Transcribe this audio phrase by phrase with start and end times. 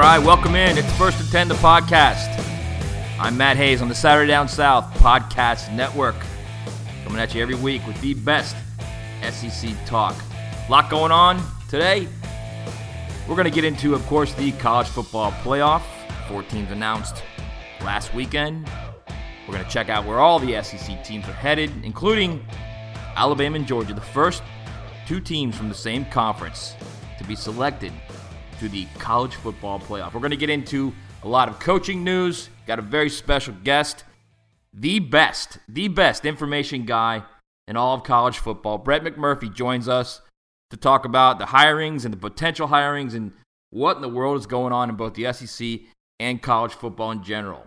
[0.00, 0.78] All right, welcome in.
[0.78, 2.42] It's First and Ten, the podcast.
[3.18, 6.14] I'm Matt Hayes on the Saturday Down South Podcast Network,
[7.04, 8.56] coming at you every week with the best
[9.22, 10.16] SEC talk.
[10.66, 11.38] A lot going on
[11.68, 12.08] today.
[13.28, 15.82] We're going to get into, of course, the college football playoff.
[16.28, 17.22] Four teams announced
[17.82, 18.70] last weekend.
[19.46, 22.42] We're going to check out where all the SEC teams are headed, including
[23.16, 24.42] Alabama and Georgia, the first
[25.06, 26.74] two teams from the same conference
[27.18, 27.92] to be selected
[28.60, 30.12] to the college football playoff.
[30.12, 30.92] We're going to get into
[31.22, 32.50] a lot of coaching news.
[32.66, 34.04] Got a very special guest,
[34.74, 37.22] the best, the best information guy
[37.66, 38.76] in all of college football.
[38.76, 40.20] Brett McMurphy joins us
[40.68, 43.32] to talk about the hirings and the potential hirings and
[43.70, 45.80] what in the world is going on in both the SEC
[46.18, 47.66] and college football in general.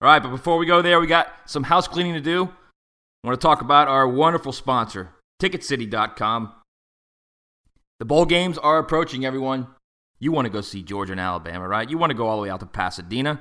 [0.00, 2.44] All right, but before we go there, we got some house cleaning to do.
[2.44, 5.10] I want to talk about our wonderful sponsor,
[5.42, 6.54] Ticketcity.com.
[7.98, 9.66] The bowl games are approaching, everyone.
[10.20, 11.88] You want to go see Georgia and Alabama, right?
[11.88, 13.40] You want to go all the way out to Pasadena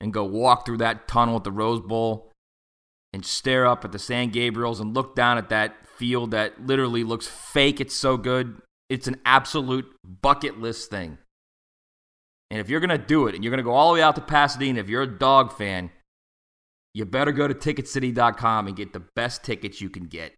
[0.00, 2.30] and go walk through that tunnel at the Rose Bowl
[3.12, 7.04] and stare up at the San Gabriels and look down at that field that literally
[7.04, 7.80] looks fake.
[7.80, 8.60] It's so good.
[8.88, 11.18] It's an absolute bucket list thing.
[12.50, 14.02] And if you're going to do it and you're going to go all the way
[14.02, 15.90] out to Pasadena, if you're a dog fan,
[16.94, 20.34] you better go to ticketcity.com and get the best tickets you can get.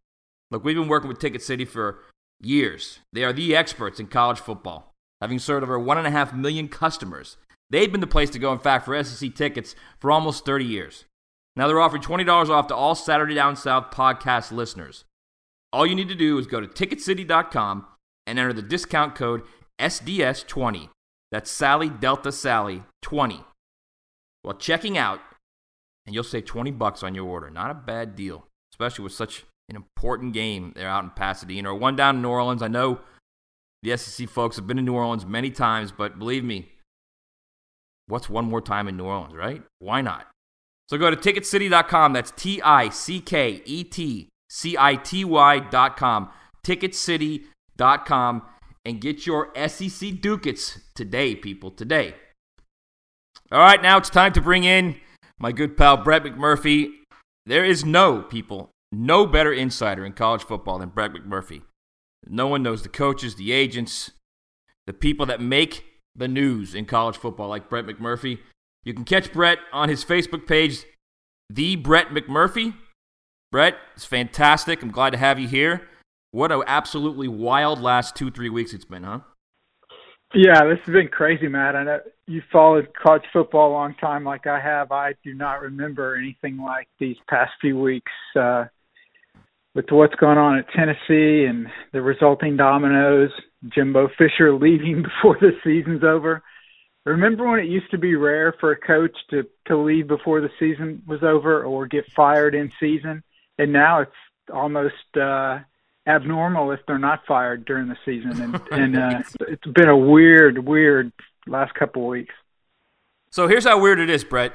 [0.50, 2.02] Look, we've been working with Ticket City for
[2.42, 3.00] years.
[3.12, 7.36] They are the experts in college football, having served over 1.5 million customers.
[7.70, 11.04] They've been the place to go, in fact, for SEC tickets for almost 30 years.
[11.56, 15.04] Now they're offering $20 off to all Saturday Down South podcast listeners.
[15.72, 17.86] All you need to do is go to ticketcity.com
[18.26, 19.42] and enter the discount code
[19.80, 20.88] SDS20.
[21.30, 23.40] That's Sally Delta Sally 20.
[24.42, 25.20] While checking out,
[26.04, 27.48] and you'll save 20 bucks on your order.
[27.48, 31.74] Not a bad deal, especially with such an important game there out in Pasadena or
[31.74, 32.62] one down in New Orleans.
[32.62, 33.00] I know
[33.82, 36.72] the SEC folks have been in New Orleans many times, but believe me,
[38.06, 39.62] what's one more time in New Orleans, right?
[39.78, 40.26] Why not?
[40.90, 42.12] So go to ticketcity.com.
[42.12, 46.28] That's T I C K E T C I T Y.com.
[46.64, 48.42] Ticketcity.com
[48.84, 52.14] and get your SEC Ducats today, people, today.
[53.50, 54.96] All right, now it's time to bring in
[55.38, 56.90] my good pal Brett McMurphy.
[57.46, 61.62] There is no, people, no better insider in college football than Brett McMurphy.
[62.26, 64.12] No one knows the coaches, the agents,
[64.86, 68.38] the people that make the news in college football like Brett McMurphy.
[68.84, 70.84] You can catch Brett on his Facebook page,
[71.48, 72.74] The Brett McMurphy.
[73.50, 74.82] Brett, it's fantastic.
[74.82, 75.88] I'm glad to have you here.
[76.30, 79.20] What an absolutely wild last two, three weeks it's been, huh?
[80.34, 81.76] Yeah, this has been crazy, Matt.
[81.76, 84.90] I know you followed college football a long time like I have.
[84.90, 88.64] I do not remember anything like these past few weeks uh,
[89.74, 93.30] with what's going on at Tennessee and the resulting dominoes,
[93.68, 96.42] Jimbo Fisher leaving before the season's over.
[97.04, 100.50] Remember when it used to be rare for a coach to to leave before the
[100.60, 103.24] season was over or get fired in season,
[103.58, 104.12] and now it's
[104.52, 105.58] almost uh
[106.06, 110.64] abnormal if they're not fired during the season, and and uh, it's been a weird,
[110.64, 111.12] weird
[111.48, 112.34] last couple of weeks.
[113.30, 114.52] So here's how weird it is, Brett.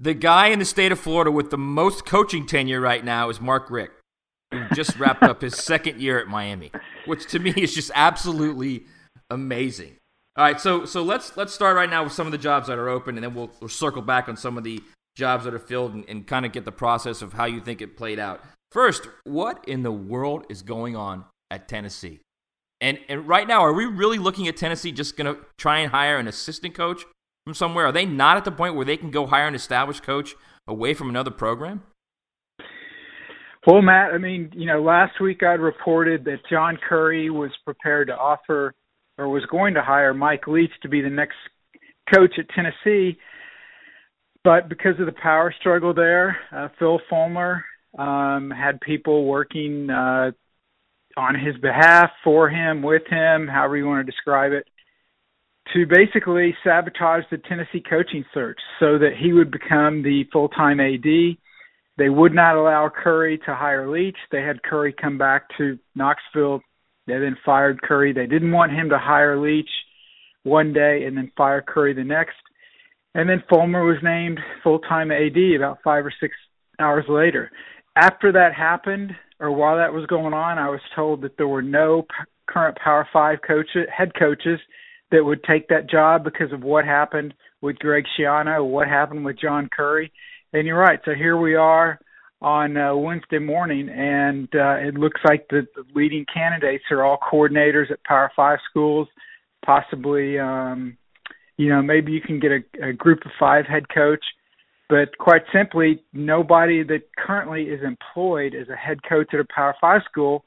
[0.00, 3.40] The guy in the state of Florida with the most coaching tenure right now is
[3.40, 3.92] Mark who
[4.74, 6.70] just wrapped up his second year at Miami,
[7.06, 8.84] which to me is just absolutely
[9.30, 9.96] amazing.
[10.36, 12.78] All right, so so let's let's start right now with some of the jobs that
[12.78, 14.82] are open, and then we'll, we'll circle back on some of the
[15.16, 17.80] jobs that are filled and, and kind of get the process of how you think
[17.80, 18.42] it played out.
[18.70, 22.20] First, what in the world is going on at Tennessee?
[22.80, 25.90] And and right now, are we really looking at Tennessee just going to try and
[25.90, 27.04] hire an assistant coach
[27.44, 27.86] from somewhere?
[27.86, 30.34] Are they not at the point where they can go hire an established coach
[30.68, 31.82] away from another program?
[33.66, 38.06] Well, Matt, I mean, you know, last week I reported that John Currie was prepared
[38.06, 38.72] to offer
[39.18, 41.34] or was going to hire Mike Leach to be the next
[42.14, 43.18] coach at Tennessee.
[44.44, 47.64] But because of the power struggle there, uh, Phil Fulmer
[47.98, 50.30] um, had people working uh,
[51.16, 54.68] on his behalf, for him, with him, however you want to describe it,
[55.74, 60.78] to basically sabotage the Tennessee coaching search so that he would become the full time
[60.78, 61.36] AD.
[61.98, 64.16] They would not allow Currie to hire Leach.
[64.30, 66.60] They had Currie come back to Knoxville.
[67.06, 68.12] They then fired Currie.
[68.12, 69.70] They didn't want him to hire Leach
[70.42, 72.36] one day and then fire Currie the next.
[73.14, 76.34] And then Fulmer was named full time AD about five or six
[76.78, 77.50] hours later
[77.96, 81.62] after that happened, or while that was going on, I was told that there were
[81.62, 82.08] no p-
[82.46, 84.60] current Power Five coaches, head coaches,
[85.10, 87.32] that would take that job because of what happened
[87.62, 90.12] with Greg Schiano, what happened with John Currie.
[90.56, 90.98] And you're right.
[91.04, 91.98] So here we are
[92.40, 97.18] on uh, Wednesday morning, and uh, it looks like the, the leading candidates are all
[97.18, 99.06] coordinators at Power Five schools,
[99.66, 100.96] possibly um,
[101.58, 104.24] you know, maybe you can get a, a group of five head coach.
[104.88, 109.74] But quite simply, nobody that currently is employed as a head coach at a Power
[109.78, 110.42] Five school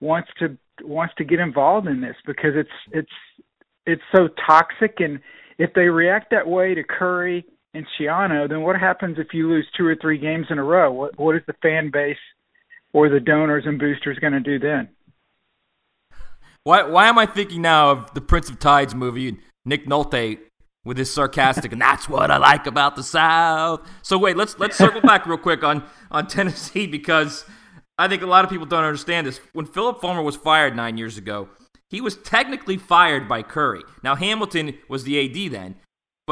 [0.00, 3.46] wants to wants to get involved in this because it's it's
[3.86, 4.96] it's so toxic.
[4.98, 5.20] And
[5.58, 7.44] if they react that way to Currie
[7.74, 10.92] and Schiano, then what happens if you lose two or three games in a row?
[10.92, 12.16] What what is the fan base
[12.92, 14.88] or the donors and boosters going to do then?
[16.64, 19.28] Why why am I thinking now of the Prince of Tides movie?
[19.28, 20.38] And Nick Nolte
[20.84, 23.88] with his sarcastic, and that's what I like about the South.
[24.02, 27.44] So wait, let's let's circle back real quick on on Tennessee because
[27.98, 29.40] I think a lot of people don't understand this.
[29.52, 31.48] When Phillip Fulmer was fired nine years ago,
[31.88, 33.82] he was technically fired by Currie.
[34.02, 35.76] Now Hamilton was the AD then,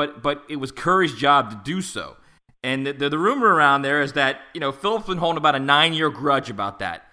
[0.01, 2.17] but but it was Currie's job to do so.
[2.63, 5.55] And the, the, the rumor around there is that you know Phillip's been holding about
[5.55, 7.07] a nine year grudge about that.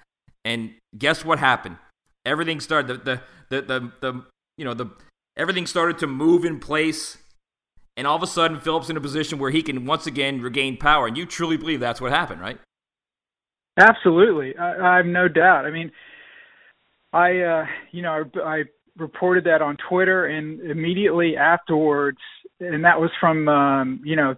[0.46, 1.80] And guess what happened?
[2.26, 4.24] Everything started the the the the, the
[4.58, 4.86] you know the
[5.36, 7.18] everything started to move in place
[7.98, 10.78] and all of a sudden Phillips in a position where he can once again regain
[10.78, 11.08] power.
[11.08, 12.58] And you truly believe that's what happened, right?
[13.78, 15.66] Absolutely, I, I have no doubt.
[15.66, 15.92] I mean,
[17.12, 18.64] I uh, you know I, I
[18.98, 22.18] reported that on Twitter, and immediately afterwards,
[22.60, 24.36] and that was from um, you know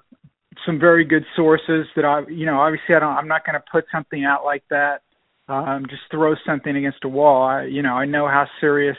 [0.66, 3.64] some very good sources that I you know obviously I don't I'm not going to
[3.72, 5.02] put something out like that.
[5.48, 7.44] Um, just throw something against a wall.
[7.44, 8.98] I you know I know how serious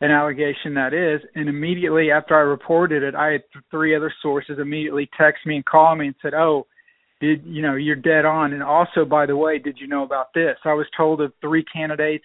[0.00, 1.20] an allegation that is.
[1.34, 5.64] And immediately after I reported it, I had three other sources immediately text me and
[5.64, 6.66] call me and said, "Oh,
[7.20, 10.34] did you know you're dead on?" And also, by the way, did you know about
[10.34, 10.56] this?
[10.64, 12.24] I was told of three candidates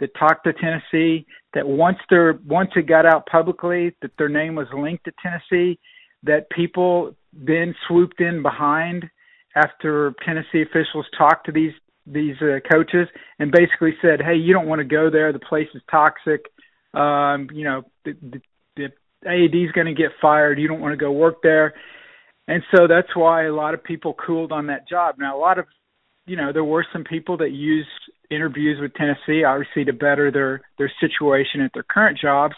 [0.00, 4.54] that talked to Tennessee that once their once it got out publicly that their name
[4.54, 5.78] was linked to Tennessee,
[6.22, 9.08] that people then swooped in behind
[9.56, 11.72] after Tennessee officials talked to these
[12.06, 13.08] these uh, coaches
[13.38, 15.32] and basically said, "Hey, you don't want to go there.
[15.32, 16.46] The place is toxic
[16.94, 18.40] um, you know, the, the,
[18.76, 18.84] the
[19.26, 20.58] AD is going to get fired.
[20.58, 21.74] You don't want to go work there.
[22.46, 25.16] And so that's why a lot of people cooled on that job.
[25.18, 25.66] Now, a lot of,
[26.26, 27.88] you know, there were some people that used
[28.30, 32.54] interviews with Tennessee, obviously, to better their their situation at their current jobs.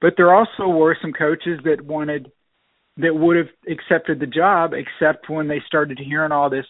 [0.00, 2.30] But there also were some coaches that wanted
[2.96, 6.66] that would have accepted the job, except when they started hearing all this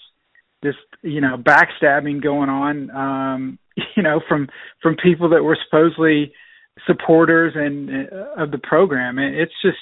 [0.63, 3.59] this you know backstabbing going on, um,
[3.97, 4.49] you know, from
[4.83, 6.33] from people that were supposedly
[6.87, 9.19] supporters and uh, of the program.
[9.19, 9.79] And it's just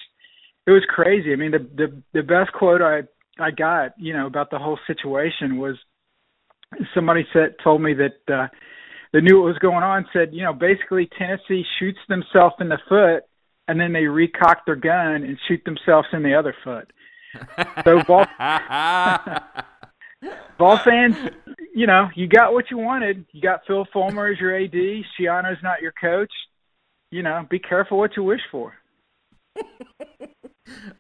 [0.67, 1.33] it was crazy.
[1.33, 3.03] I mean, the the the best quote I
[3.39, 5.77] I got, you know, about the whole situation was
[6.95, 8.49] somebody said told me that uh
[9.13, 12.79] they knew what was going on said, you know, basically Tennessee shoots themselves in the
[12.89, 13.25] foot
[13.69, 16.91] and then they recock their gun and shoot themselves in the other foot.
[17.85, 18.25] So Vol
[20.59, 21.17] Vol fans,
[21.75, 23.27] you know, you got what you wanted.
[23.33, 24.73] You got Phil Fulmer as your AD.
[24.73, 26.33] Schiano's not your coach
[27.13, 28.75] you know, be careful what you wish for.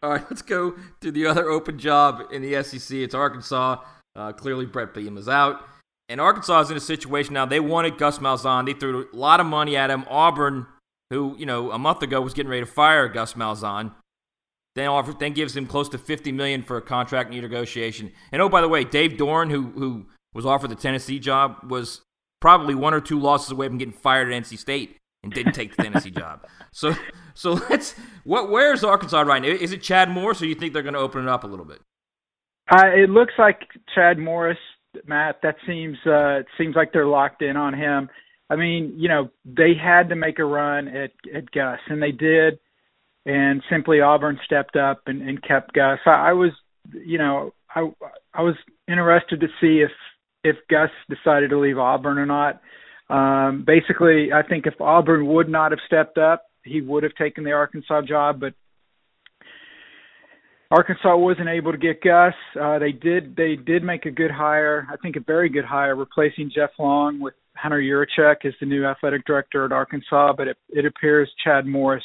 [0.02, 2.98] All right, let's go to the other open job in the SEC.
[2.98, 3.78] It's Arkansas.
[4.14, 5.66] Uh, clearly, Bret Bielema is out.
[6.08, 7.46] And Arkansas is in a situation now.
[7.46, 8.66] They wanted Gus Malzahn.
[8.66, 10.04] They threw a lot of money at him.
[10.08, 10.66] Auburn,
[11.10, 13.92] who, you know, a month ago was getting ready to fire Gus Malzahn,
[14.74, 18.12] then, offer, then gives him close to 50 million for a contract negotiation.
[18.30, 22.02] And oh, by the way, Dave Doeren, who, who was offered the Tennessee job, was
[22.40, 25.76] probably one or two losses away from getting fired at NC State and didn't take
[25.76, 26.46] the Tennessee job.
[26.72, 26.94] So,
[27.34, 27.94] so let's.
[28.24, 28.50] What?
[28.50, 29.48] Where's Arkansas right now?
[29.48, 31.66] Is it Chad Morris, or you think they're going to open it up a little
[31.66, 31.80] bit?
[32.70, 33.60] Uh, it looks like
[33.94, 34.58] Chad Morris,
[35.06, 35.40] Matt.
[35.42, 38.08] That seems uh, it seems like they're locked in on him.
[38.48, 42.12] I mean, you know, they had to make a run at at Gus, and they
[42.12, 42.58] did.
[43.24, 46.00] And simply Auburn stepped up and, and kept Gus.
[46.06, 46.50] I, I was,
[46.92, 47.88] you know, I
[48.34, 48.56] I was
[48.88, 49.90] interested to see if
[50.44, 52.60] if Gus decided to leave Auburn or not.
[53.08, 57.44] Um, basically, I think if Auburn would not have stepped up, he would have taken
[57.44, 58.54] the Arkansas job, but
[60.72, 62.32] Arkansas wasn't able to get Gus.
[62.58, 65.94] Uh, they did they did make a good hire, I think a very good hire,
[65.94, 70.32] replacing Jeff Long with Hunter Yurachek as the new athletic director at Arkansas.
[70.34, 72.02] But it, it appears Chad Morris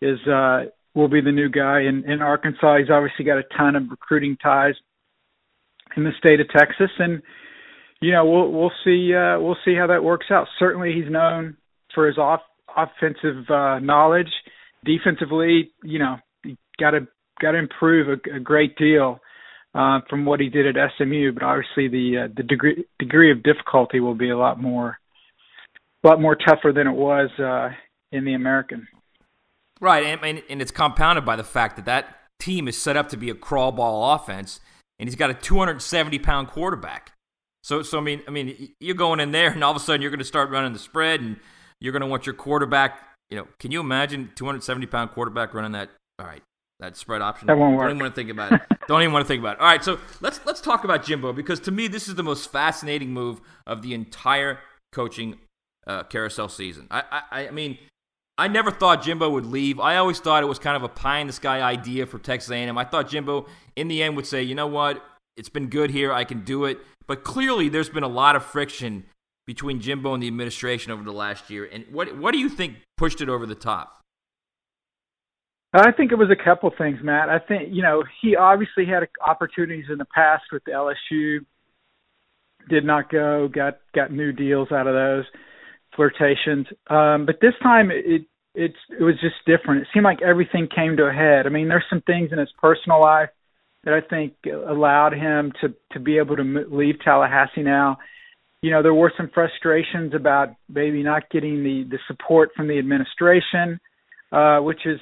[0.00, 2.78] is uh, will be the new guy in, in Arkansas.
[2.78, 4.74] He's obviously got a ton of recruiting ties
[5.96, 7.20] in the state of Texas, and
[8.00, 10.46] you know, we'll we'll see uh, we'll see how that works out.
[10.60, 11.56] Certainly, he's known
[11.92, 12.42] for his off
[12.76, 14.30] offensive uh, knowledge.
[14.84, 16.18] Defensively, you know,
[16.78, 17.08] got to
[17.40, 19.20] got to improve a, a great deal
[19.74, 21.32] uh, from what he did at SMU.
[21.32, 24.98] But obviously, the uh, the degree degree of difficulty will be a lot more
[26.04, 27.70] a lot more tougher than it was uh,
[28.12, 28.86] in the American.
[29.80, 33.16] Right, and, and it's compounded by the fact that that team is set up to
[33.16, 34.60] be a crawl ball offense,
[34.98, 37.12] and he's got a 270 pound quarterback.
[37.62, 40.00] So, so I mean, I mean, you're going in there, and all of a sudden
[40.00, 41.36] you're going to start running the spread, and
[41.80, 43.00] you're going to want your quarterback.
[43.28, 45.90] You know, can you imagine 270 pound quarterback running that?
[46.18, 46.42] All right,
[46.80, 47.46] That spread option.
[47.46, 47.84] That won't work.
[47.84, 48.60] Don't even want to think about it.
[48.88, 49.60] Don't even want to think about it.
[49.60, 52.52] All right, so let's let's talk about Jimbo because to me this is the most
[52.52, 54.58] fascinating move of the entire
[54.92, 55.38] coaching
[55.86, 56.86] uh, carousel season.
[56.90, 57.78] I, I I mean,
[58.36, 59.80] I never thought Jimbo would leave.
[59.80, 62.50] I always thought it was kind of a pie in the sky idea for Texas
[62.50, 62.76] A&M.
[62.76, 65.02] I thought Jimbo in the end would say, you know what,
[65.36, 66.78] it's been good here, I can do it.
[67.06, 69.04] But clearly, there's been a lot of friction
[69.46, 71.68] between Jimbo and the administration over the last year.
[71.72, 74.02] And what what do you think pushed it over the top?
[75.80, 77.28] I think it was a couple things, Matt.
[77.28, 81.38] I think you know he obviously had opportunities in the past with the LSU,
[82.68, 85.24] did not go, got got new deals out of those
[85.94, 86.66] flirtations.
[86.88, 89.82] Um, but this time it it it was just different.
[89.82, 91.46] It seemed like everything came to a head.
[91.46, 93.30] I mean, there's some things in his personal life
[93.84, 97.98] that I think allowed him to to be able to leave Tallahassee now.
[98.62, 102.78] You know, there were some frustrations about maybe not getting the the support from the
[102.78, 103.78] administration,
[104.32, 104.98] uh, which is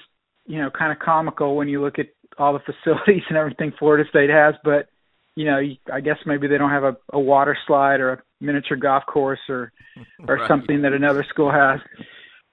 [0.46, 2.06] you know kind of comical when you look at
[2.38, 4.54] all the facilities and everything Florida State has.
[4.64, 4.88] But
[5.36, 5.60] you know,
[5.92, 9.40] I guess maybe they don't have a, a water slide or a miniature golf course
[9.48, 9.72] or
[10.28, 10.48] or right.
[10.48, 11.80] something that another school has.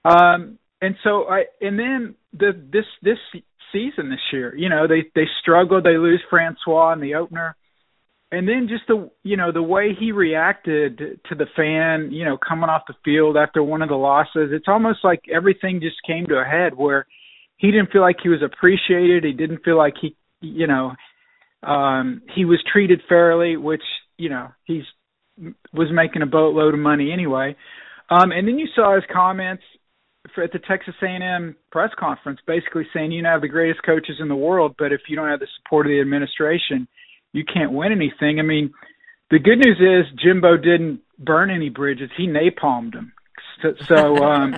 [0.04, 3.18] Um, and so I and then the this this
[3.72, 7.56] season this year, you know, they they struggled, they lose Francois in the opener.
[8.32, 12.38] And then just the you know the way he reacted to the fan, you know,
[12.38, 16.26] coming off the field after one of the losses, it's almost like everything just came
[16.26, 17.06] to a head where
[17.62, 19.22] he didn't feel like he was appreciated.
[19.22, 20.92] He didn't feel like he, you know,
[21.62, 23.84] um, he was treated fairly, which
[24.18, 24.82] you know he's
[25.72, 27.56] was making a boatload of money anyway.
[28.10, 29.62] Um, and then you saw his comments
[30.34, 34.16] for, at the Texas A&M press conference, basically saying you know have the greatest coaches
[34.18, 36.88] in the world, but if you don't have the support of the administration,
[37.32, 38.40] you can't win anything.
[38.40, 38.74] I mean,
[39.30, 43.12] the good news is Jimbo didn't burn any bridges; he napalmed them.
[43.62, 44.56] So, so um,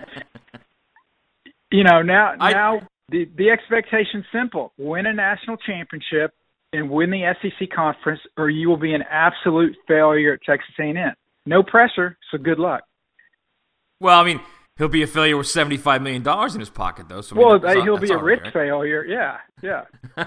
[1.70, 2.80] you know now now
[3.10, 6.32] the the expectation's simple: win a national championship
[6.72, 11.14] and win the SEC conference, or you will be an absolute failure at Texas A&M.
[11.46, 12.82] No pressure, so good luck.
[14.00, 14.40] Well, I mean,
[14.76, 17.20] he'll be a failure with seventy-five million dollars in his pocket, though.
[17.20, 18.52] So I mean, well, uh, he'll be a rich right?
[18.52, 19.04] failure.
[19.04, 19.84] Yeah, yeah.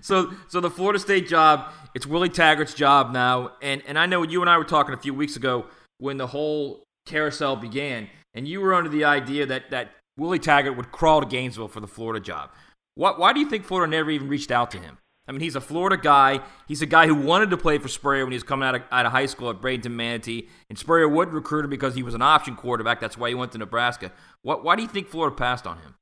[0.00, 4.22] so, so the Florida State job, it's Willie Taggart's job now, and and I know
[4.22, 5.66] you and I were talking a few weeks ago
[5.98, 10.76] when the whole carousel began, and you were under the idea that that Willie Taggart
[10.76, 12.50] would crawl to Gainesville for the Florida job.
[12.94, 14.98] What, why do you think Florida never even reached out to him?
[15.28, 16.40] I mean, he's a Florida guy.
[16.68, 18.82] He's a guy who wanted to play for Spurrier when he was coming out of,
[18.92, 20.48] out of high school at Bradenton Manatee.
[20.70, 23.00] And Spurrier would recruit him because he was an option quarterback.
[23.00, 24.12] That's why he went to Nebraska.
[24.42, 25.96] What, why do you think Florida passed on him?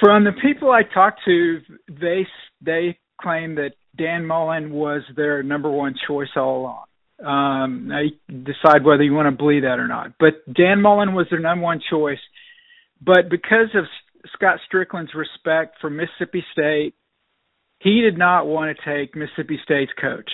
[0.00, 2.26] From the people I talked to, they
[2.60, 6.84] they claim that Dan Mullen was their number one choice all along.
[7.24, 10.12] Um, you decide whether you want to believe that or not.
[10.18, 12.18] But Dan Mullen was their number one choice.
[13.04, 13.84] But because of
[14.34, 16.94] Scott Stricklin's respect for Mississippi State,
[17.80, 20.30] he did not want to take Mississippi State's coach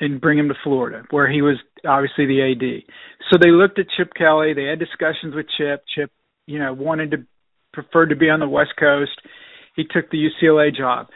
[0.00, 1.56] and bring him to Florida, where he was
[1.86, 2.92] obviously the AD.
[3.30, 4.54] So they looked at Chip Kelly.
[4.54, 5.84] They had discussions with Chip.
[5.94, 6.10] Chip,
[6.46, 7.16] you know, wanted to
[7.72, 9.12] preferred to be on the West Coast.
[9.74, 11.08] He took the UCLA job.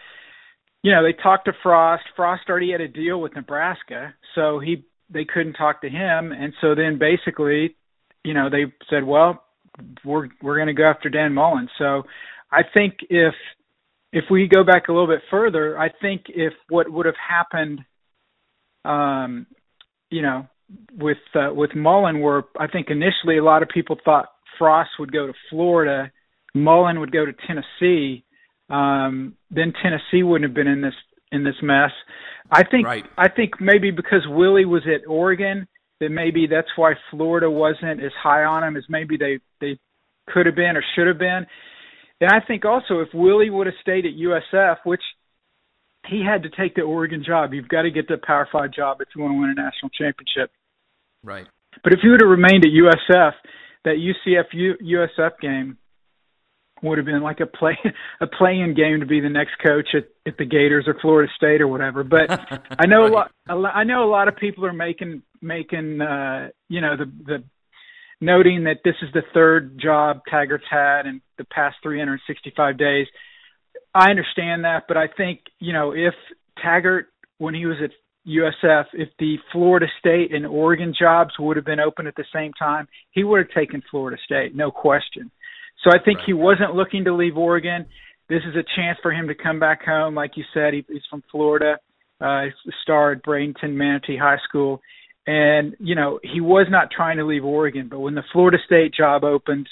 [0.83, 2.05] You know, they talked to Frost.
[2.17, 6.33] Frost already had a deal with Nebraska, so he they couldn't talk to him.
[6.33, 7.77] And so then basically,
[8.25, 9.43] you know, they said, well,
[10.05, 11.69] we're we're going to go after Dan Mullen.
[11.79, 12.05] So
[12.51, 13.35] I think if
[14.13, 17.81] if we go back a little bit further, I think if what would have happened,
[18.85, 19.47] um,
[20.11, 20.49] you know,
[20.97, 24.27] with uh, with Mullen, were I think initially a lot of people thought
[24.59, 26.11] Frost would go to Florida,
[26.55, 28.25] Mullen would go to Tennessee,
[28.69, 30.95] um, then Tennessee wouldn't have been in this
[31.33, 31.91] in this mess.
[32.51, 33.05] I think right.
[33.17, 35.69] I think maybe because Willie was at Oregon,
[36.01, 39.79] that maybe that's why Florida wasn't as high on him as maybe they they
[40.29, 41.47] could have been or should have been.
[42.21, 45.03] And I think also if Willie would have stayed at USF, which
[46.09, 48.99] he had to take the Oregon job, you've got to get the Power Five job
[49.01, 50.51] if you want to win a national championship.
[51.23, 51.47] Right.
[51.85, 53.33] But if he would have remained at USF,
[53.85, 55.79] that UCF USF game
[56.83, 57.77] would have been like a play
[58.21, 61.61] a play-in game to be the next coach at, at the Gators or Florida State
[61.61, 62.05] or whatever.
[62.05, 62.31] But
[62.79, 63.31] I know right.
[63.49, 63.75] a lot.
[63.75, 67.45] I know a lot of people are making making uh, you know the the
[68.21, 73.07] noting that this is the third job Taggart's had in the past 365 days.
[73.95, 76.15] I understand that, but I think you know if
[76.63, 77.07] Taggart
[77.39, 77.91] when he was at
[78.27, 82.53] USF, if the Florida State and Oregon jobs would have been open at the same
[82.53, 85.31] time, he would have taken Florida State, no question.
[85.83, 86.27] So I think right.
[86.27, 87.87] he wasn't looking to leave Oregon.
[88.29, 90.15] This is a chance for him to come back home.
[90.15, 91.79] Like you said, he, he's from Florida.
[92.21, 94.83] Uh, he's a star at Bradenton Manatee High School.
[95.27, 98.95] And, you know, he was not trying to leave Oregon, but when the Florida State
[98.95, 99.69] job opened,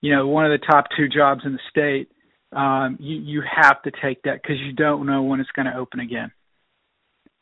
[0.00, 2.10] you know, one of the top two jobs in the state,
[2.52, 5.76] um, you you have to take that because you don't know when it's going to
[5.76, 6.32] open again.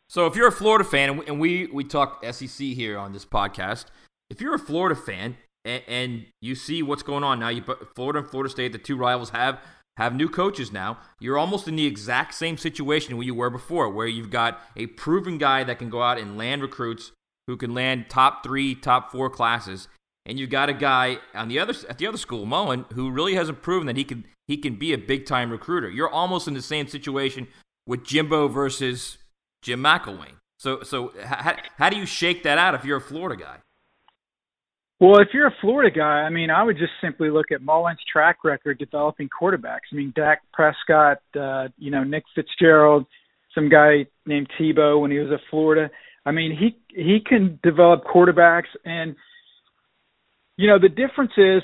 [0.08, 3.86] So if you're a Florida fan, and we we talk SEC here on this podcast,
[4.30, 7.62] if you're a Florida fan and, and you see what's going on now, you
[7.94, 9.60] Florida and Florida State, the two rivals have
[9.96, 10.98] have new coaches now.
[11.20, 14.86] You're almost in the exact same situation where you were before, where you've got a
[14.86, 17.12] proven guy that can go out and land recruits
[17.48, 19.88] who can land top three, top four classes,
[20.26, 23.34] and you've got a guy on the other at the other school, Mullen, who really
[23.34, 25.90] hasn't proven that he can he can be a big time recruiter.
[25.90, 27.48] You're almost in the same situation
[27.86, 29.16] with Jimbo versus
[29.62, 30.34] Jim McElwain.
[30.58, 33.56] So so how, how do you shake that out if you're a Florida guy?
[35.00, 38.00] Well, if you're a Florida guy, I mean, I would just simply look at Mullen's
[38.12, 39.88] track record developing quarterbacks.
[39.92, 43.06] I mean, Dak Prescott, uh, you know, Nick Fitzgerald,
[43.54, 45.88] some guy named Tebow when he was at Florida.
[46.28, 49.16] I mean, he he can develop quarterbacks, and
[50.58, 51.62] you know, the difference is,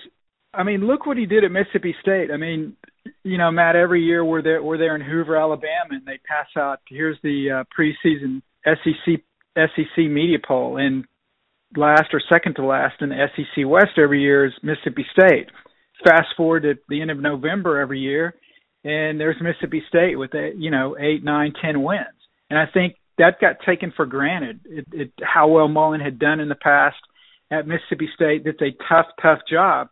[0.55, 2.31] I mean, look what he did at Mississippi State.
[2.33, 2.75] I mean,
[3.25, 6.47] you know, Matt, every year we're there we're there in Hoover, Alabama, and they pass
[6.57, 6.81] out.
[6.89, 9.21] Here's the uh, preseason SEC
[9.55, 11.05] SEC media poll, and
[11.77, 15.51] last or second to last in the SEC West every year is Mississippi State.
[16.03, 18.35] Fast forward to the end of November every year,
[18.83, 22.07] and there's Mississippi State with a, you know eight, nine, ten wins,
[22.49, 24.61] and I think that got taken for granted.
[24.65, 26.97] It, it, how well Mullen had done in the past
[27.51, 28.45] at Mississippi State.
[28.45, 29.89] That's a tough, tough job.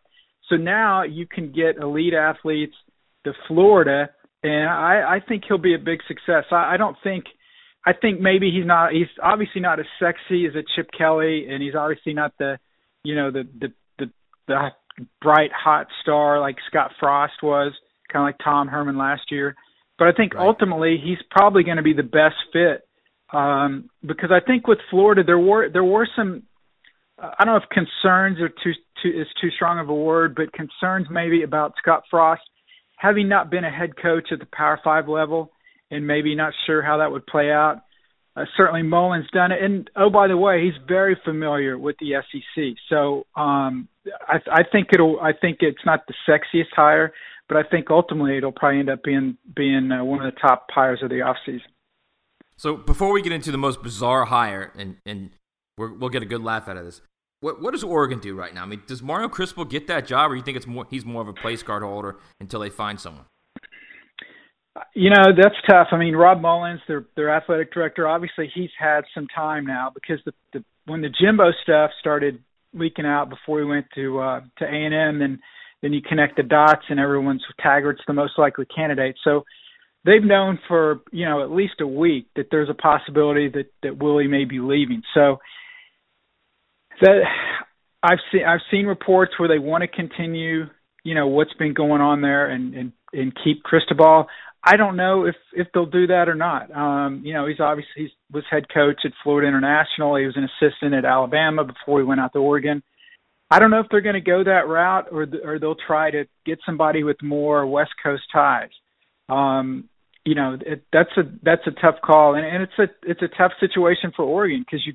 [0.49, 2.75] So now you can get elite athletes
[3.23, 4.09] to Florida,
[4.43, 6.45] and I, I think he'll be a big success.
[6.51, 7.25] I, I don't think.
[7.85, 8.91] I think maybe he's not.
[8.91, 12.57] He's obviously not as sexy as a Chip Kelly, and he's obviously not the,
[13.03, 14.11] you know, the the the,
[14.47, 14.69] the
[15.21, 17.73] bright hot star like Scott Frost was,
[18.11, 19.55] kind of like Tom Herman last year.
[19.97, 20.45] But I think right.
[20.45, 22.87] ultimately he's probably going to be the best fit
[23.33, 26.43] um, because I think with Florida there were there were some
[27.17, 30.51] I don't know if concerns are too, too is too strong of a word, but
[30.53, 32.41] concerns maybe about Scott Frost
[32.97, 35.51] having not been a head coach at the Power Five level
[35.91, 37.81] and maybe not sure how that would play out.
[38.35, 42.13] Uh, certainly Mullen's done it, and oh by the way, he's very familiar with the
[42.31, 42.75] SEC.
[42.89, 43.87] So um,
[44.27, 45.19] I, I think it'll.
[45.19, 47.13] I think it's not the sexiest hire,
[47.47, 50.65] but I think ultimately it'll probably end up being being uh, one of the top
[50.71, 51.61] hires of the offseason.
[52.63, 55.31] So before we get into the most bizarre hire, and and
[55.77, 57.01] we will get a good laugh out of this.
[57.41, 58.63] What what does Oregon do right now?
[58.63, 61.21] I mean, does Mario Cristobal get that job, or you think it's more he's more
[61.21, 63.25] of a place card holder until they find someone?
[64.95, 65.89] You know that's tough.
[65.91, 70.19] I mean, Rob Mullens, their their athletic director, obviously he's had some time now because
[70.25, 72.41] the, the when the Jimbo stuff started
[72.73, 75.41] leaking out before we went to uh, to A and M, then
[75.81, 79.17] then you connect the dots and everyone's Taggart's the most likely candidate.
[79.25, 79.43] So
[80.05, 83.97] they've known for you know at least a week that there's a possibility that that
[83.97, 85.03] Willie may be leaving.
[85.13, 85.39] So
[87.01, 87.21] that
[88.01, 90.65] I've seen I've seen reports where they want to continue,
[91.03, 94.27] you know, what's been going on there and and and keep Cristobal.
[94.65, 96.71] I don't know if if they'll do that or not.
[96.71, 100.15] Um, you know, he's obviously he was head coach at Florida International.
[100.15, 102.83] He was an assistant at Alabama before he went out to Oregon.
[103.49, 106.25] I don't know if they're going to go that route or or they'll try to
[106.45, 108.69] get somebody with more West Coast ties.
[109.29, 109.89] Um,
[110.25, 113.27] you know, it, that's a that's a tough call, and, and it's a it's a
[113.37, 114.93] tough situation for Oregon because you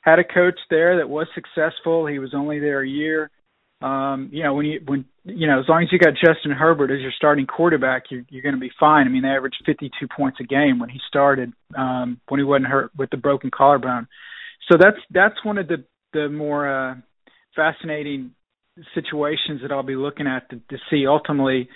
[0.00, 2.06] had a coach there that was successful.
[2.06, 3.30] He was only there a year.
[3.80, 6.92] Um, you know, when you when you know, as long as you got Justin Herbert
[6.92, 9.06] as your starting quarterback, you're you're going to be fine.
[9.06, 12.66] I mean, they averaged 52 points a game when he started, um, when he wasn't
[12.66, 14.06] hurt with the broken collarbone.
[14.70, 16.94] So that's that's one of the the more uh,
[17.56, 18.32] fascinating
[18.94, 21.68] situations that I'll be looking at to, to see ultimately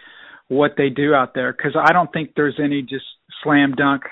[0.48, 3.04] what they do out there because I don't think there's any just
[3.42, 4.02] slam dunk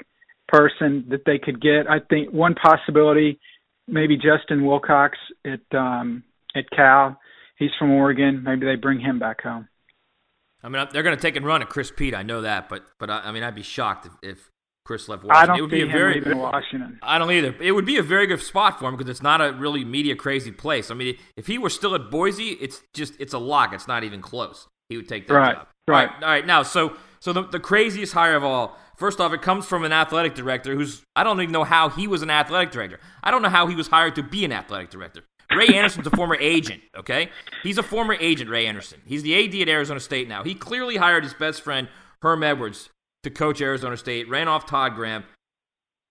[0.49, 1.89] person that they could get.
[1.89, 3.39] I think one possibility
[3.87, 6.23] maybe Justin Wilcox at um,
[6.55, 7.19] at Cal.
[7.57, 8.43] He's from Oregon.
[8.45, 9.69] Maybe they bring him back home.
[10.63, 12.15] I mean, they're going to take and run at Chris Peete.
[12.15, 14.51] I know that, but but I, I mean, I'd be shocked if, if
[14.85, 15.43] Chris left Washington.
[15.43, 16.99] I don't it would be a very, leaving Washington.
[17.03, 17.55] I don't either.
[17.61, 20.17] It would be a very good spot for him because it's not a really media
[20.17, 20.91] crazy place.
[20.91, 23.73] I mean, if he were still at Boise, it's just it's a lock.
[23.73, 24.69] It's not even close.
[24.89, 25.69] He would take that right, job.
[25.87, 26.09] Right.
[26.09, 26.23] All right.
[26.23, 26.47] All right.
[26.47, 28.79] Now, so so the, the craziest hire of all.
[28.97, 32.07] First off, it comes from an athletic director who's I don't even know how he
[32.07, 33.01] was an athletic director.
[33.23, 35.25] I don't know how he was hired to be an athletic director.
[35.55, 37.31] Ray Anderson's a former agent, okay?
[37.63, 39.01] He's a former agent, Ray Anderson.
[39.05, 40.43] He's the AD at Arizona State now.
[40.43, 41.89] He clearly hired his best friend,
[42.23, 42.91] Herm Edwards,
[43.25, 45.25] to coach Arizona State, ran off Todd Graham.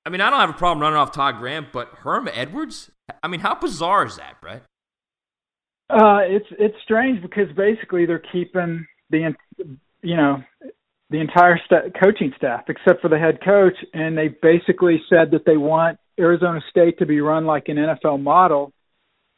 [0.06, 2.92] I mean, I don't have a problem running off Todd Graham, but Herm Edwards?
[3.22, 4.64] I mean, how bizarre is that, Brett?
[5.90, 9.34] Uh, it's it's strange because basically they're keeping the
[10.02, 10.44] you know
[11.10, 15.46] the entire st- coaching staff except for the head coach, and they basically said that
[15.46, 18.74] they want Arizona State to be run like an NFL model,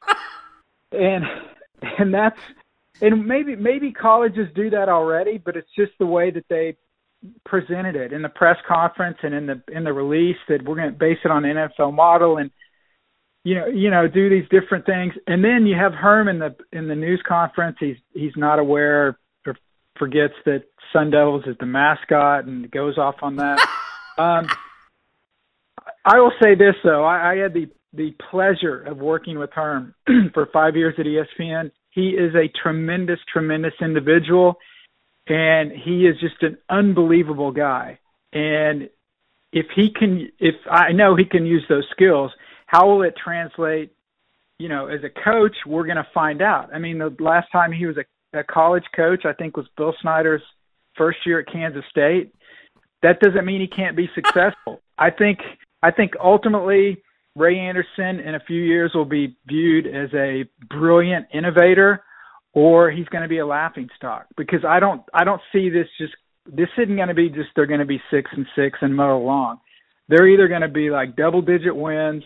[0.92, 1.26] and
[1.82, 2.40] and that's
[3.02, 6.78] and maybe maybe colleges do that already, but it's just the way that they
[7.46, 10.92] presented it in the press conference and in the in the release that we're going
[10.92, 12.52] to base it on the NFL model and
[13.44, 15.14] you know you know do these different things.
[15.28, 17.78] And then you have Herm in the in the news conference.
[17.80, 19.18] He's he's not aware
[19.98, 23.60] forgets that Sun Devils is the mascot and goes off on that
[24.18, 24.48] um
[26.06, 29.96] I will say this though I, I had the the pleasure of working with Herm
[30.34, 34.58] for 5 years at ESPN he is a tremendous tremendous individual
[35.28, 38.00] and he is just an unbelievable guy.
[38.32, 38.90] And
[39.52, 42.32] if he can, if I know he can use those skills,
[42.68, 43.92] how will it translate?
[44.60, 46.74] You know, as a coach, we're going to find out.
[46.74, 48.06] I mean, the last time he was a,
[48.38, 50.42] a college coach, I think was Bill Snyder's
[50.98, 52.34] first year at Kansas State.
[53.02, 54.82] That doesn't mean he can't be successful.
[54.98, 55.40] I think
[55.84, 57.02] I think ultimately
[57.36, 62.04] Ray Anderson in a few years will be viewed as a brilliant innovator
[62.54, 65.88] or he's going to be a laughing stock because I don't I don't see this
[66.00, 66.14] just
[66.48, 69.18] this isn't going to be just they're going to be six and six and mow
[69.18, 69.60] along.
[70.08, 72.24] They're either going to be like double digit wins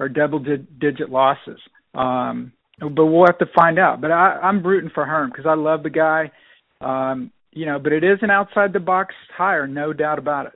[0.00, 1.60] or double digit losses.
[1.94, 4.00] Um, but we'll have to find out.
[4.00, 6.30] But I, I'm rooting for Herm because I love the guy.
[6.80, 10.52] Um, you know, but it is an outside the box hire, no doubt about it.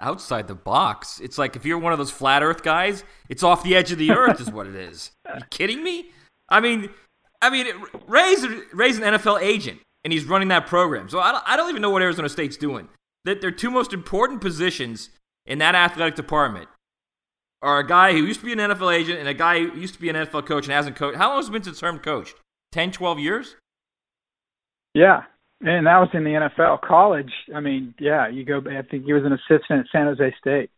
[0.00, 1.20] Outside the box?
[1.20, 3.98] It's like if you're one of those flat Earth guys, it's off the edge of
[3.98, 5.12] the earth, is what it is.
[5.26, 6.10] Are you kidding me?
[6.48, 6.90] I mean,
[7.40, 7.66] I mean,
[8.08, 11.08] Ray's, Ray's an NFL agent, and he's running that program.
[11.08, 12.88] So I don't, I don't even know what Arizona State's doing.
[13.24, 15.10] That their two most important positions
[15.46, 16.68] in that athletic department
[17.64, 19.94] are a guy who used to be an NFL agent and a guy who used
[19.94, 21.16] to be an NFL coach and hasn't coached.
[21.16, 22.36] How long has it been since Herm coached?
[22.72, 23.56] 10, 12 years?
[24.92, 25.22] Yeah.
[25.60, 26.82] And that was in the NFL.
[26.82, 30.34] College, I mean, yeah, you go, I think he was an assistant at San Jose
[30.38, 30.70] State.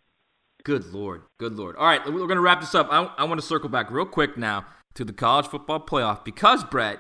[0.63, 1.23] Good Lord.
[1.39, 1.77] Good Lord.
[1.77, 2.89] All right, we're going to wrap this up.
[2.91, 6.63] I, I want to circle back real quick now to the college football playoff because,
[6.65, 6.99] Brett,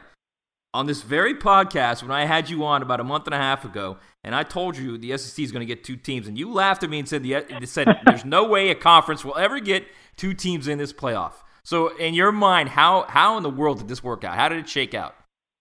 [0.76, 3.64] on this very podcast, when I had you on about a month and a half
[3.64, 6.52] ago, and I told you the SEC is going to get two teams, and you
[6.52, 9.86] laughed at me and said, the, said there's no way a conference will ever get
[10.16, 11.32] two teams in this playoff.
[11.64, 14.36] So, in your mind, how, how in the world did this work out?
[14.36, 15.16] How did it shake out?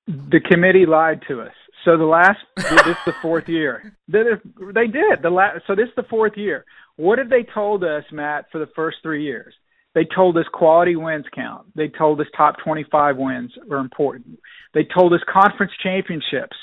[0.06, 1.54] The committee lied to us.
[1.86, 3.96] So the last, this is the fourth year.
[4.08, 5.62] They did the last.
[5.66, 6.66] So this is the fourth year.
[6.98, 9.54] What have they told us, Matt, for the first three years?
[9.96, 11.68] They told us quality wins count.
[11.74, 14.40] They told us top 25 wins are important.
[14.74, 16.58] They told us conference championships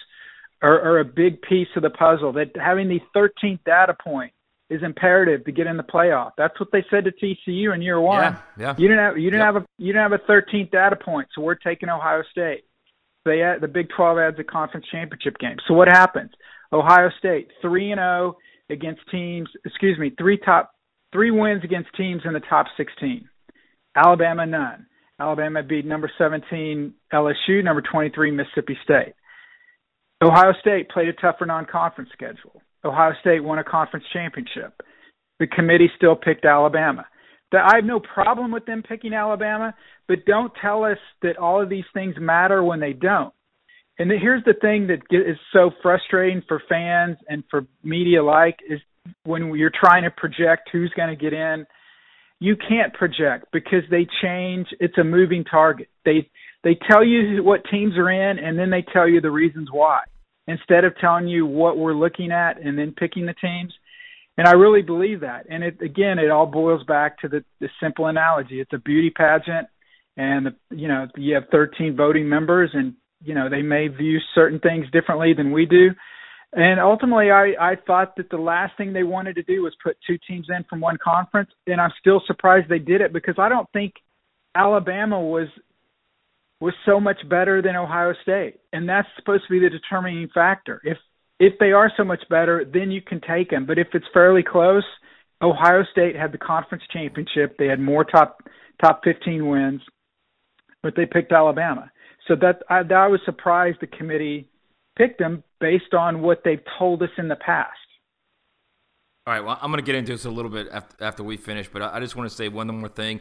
[0.61, 2.35] are, are a big piece of the puzzle.
[2.35, 4.33] That having the 13th data point
[4.68, 6.33] is imperative to get in the playoff.
[6.37, 8.23] That's what they said to TCU in year one.
[8.23, 8.75] Yeah, yeah.
[8.77, 11.40] You didn't have you didn't have a you didn't have a 13th data point, so
[11.40, 12.64] we're taking Ohio State.
[13.25, 15.57] They had, the Big 12 adds a conference championship game.
[15.68, 16.31] So what happens?
[16.73, 19.49] Ohio State three and zero oh against teams.
[19.64, 20.73] Excuse me, three top
[21.12, 23.29] three wins against teams in the top 16.
[23.94, 24.87] Alabama, none.
[25.20, 29.14] Alabama beat number 17 LSU, number 23 Mississippi State.
[30.22, 32.62] Ohio State played a tougher non-conference schedule.
[32.85, 34.83] Ohio State won a conference championship.
[35.38, 37.07] The committee still picked Alabama.
[37.53, 39.75] I have no problem with them picking Alabama,
[40.09, 43.35] but don't tell us that all of these things matter when they don't.
[43.98, 48.81] And here's the thing that is so frustrating for fans and for media alike is
[49.25, 51.67] when you're trying to project who's going to get in,
[52.41, 54.67] you can't project because they change.
[54.81, 55.88] It's a moving target.
[56.05, 56.29] They
[56.65, 60.01] they tell you what teams are in and then they tell you the reasons why
[60.47, 63.73] instead of telling you what we're looking at and then picking the teams.
[64.38, 65.47] And I really believe that.
[65.51, 68.61] And it again, it all boils back to the, the simple analogy.
[68.61, 69.69] It's a beauty pageant,
[70.17, 74.19] and the, you know you have 13 voting members, and you know they may view
[74.35, 75.91] certain things differently than we do.
[76.55, 79.97] And ultimately, I, I thought that the last thing they wanted to do was put
[80.07, 83.49] two teams in from one conference, and I'm still surprised they did it because I
[83.49, 83.95] don't think
[84.55, 85.49] Alabama was
[86.61, 90.81] was so much better than Ohio State, and that's supposed to be the determining factor.
[90.85, 90.99] If
[91.41, 93.67] if they are so much better, then you can take them.
[93.67, 94.85] But if it's fairly close,
[95.43, 97.57] Ohio State had the conference championship.
[97.59, 98.43] They had more top
[98.81, 99.81] top 15 wins,
[100.83, 101.91] but they picked Alabama.
[102.29, 104.49] So that I, I was surprised the committee
[104.96, 107.70] picked them based on what they've told us in the past.
[109.26, 111.37] All right, well, I'm going to get into this a little bit after, after we
[111.37, 113.20] finish, but I, I just want to say one more thing.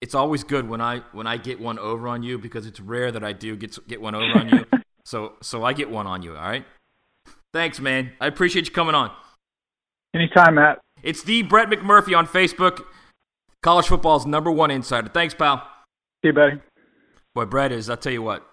[0.00, 3.10] It's always good when I when I get one over on you because it's rare
[3.10, 4.64] that I do get get one over on you.
[5.04, 6.36] so so I get one on you.
[6.36, 6.64] All right.
[7.52, 8.12] Thanks, man.
[8.20, 9.10] I appreciate you coming on.
[10.14, 10.78] Anytime, Matt.
[11.02, 12.82] It's the Brett McMurphy on Facebook,
[13.62, 15.08] college football's number one insider.
[15.08, 15.58] Thanks, pal.
[16.22, 16.60] See you, buddy.
[17.34, 17.90] Boy, Brett is.
[17.90, 18.47] I'll tell you what.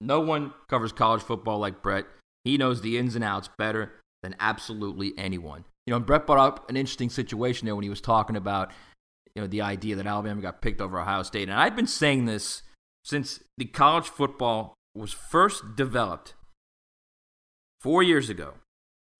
[0.00, 2.06] No one covers college football like Brett.
[2.44, 5.64] He knows the ins and outs better than absolutely anyone.
[5.86, 8.70] You know, Brett brought up an interesting situation there when he was talking about,
[9.34, 11.48] you know, the idea that Alabama got picked over Ohio State.
[11.48, 12.62] And I've been saying this
[13.04, 16.34] since the college football was first developed
[17.80, 18.54] four years ago,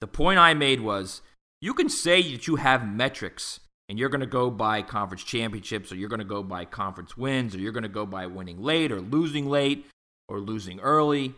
[0.00, 1.22] the point I made was
[1.60, 5.90] you can say that you have metrics and you're going to go by conference championships
[5.90, 8.62] or you're going to go by conference wins or you're going to go by winning
[8.62, 9.86] late or losing late
[10.28, 11.34] or losing early.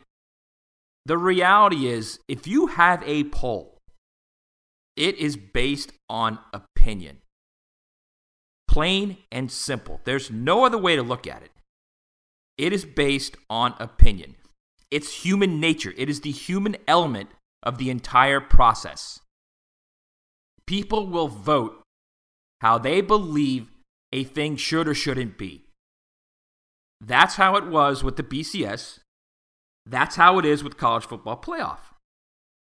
[1.07, 3.79] The reality is, if you have a poll,
[4.97, 7.19] it is based on opinion.
[8.69, 10.01] Plain and simple.
[10.05, 11.51] There's no other way to look at it.
[12.59, 14.37] It is based on opinion.
[14.91, 17.31] It's human nature, it is the human element
[17.63, 19.21] of the entire process.
[20.67, 21.83] People will vote
[22.61, 23.69] how they believe
[24.13, 25.65] a thing should or shouldn't be.
[27.01, 29.01] That's how it was with the BCS.
[29.87, 31.79] That's how it is with college football playoff.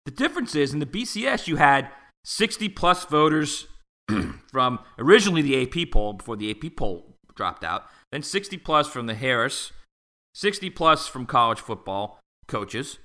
[0.04, 1.88] The difference is in the BCS, you had
[2.24, 3.66] 60 plus voters
[4.52, 9.06] from originally the AP poll before the AP poll dropped out, then 60 plus from
[9.06, 9.72] the Harris,
[10.34, 12.98] 60 plus from college football coaches,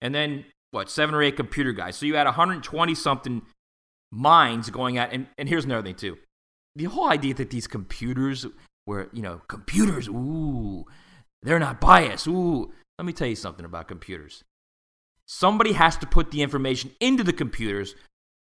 [0.00, 1.96] and then what, seven or eight computer guys.
[1.96, 3.42] So you had 120 something
[4.12, 6.18] minds going at, and, and here's another thing too.
[6.76, 8.46] The whole idea that these computers
[8.86, 10.84] were, you know, computers, ooh,
[11.42, 12.26] they're not biased.
[12.26, 14.44] Ooh, let me tell you something about computers.
[15.26, 17.94] Somebody has to put the information into the computers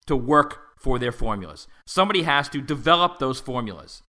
[0.07, 1.69] to work for their formulas.
[1.87, 4.03] Somebody has to develop those formulas.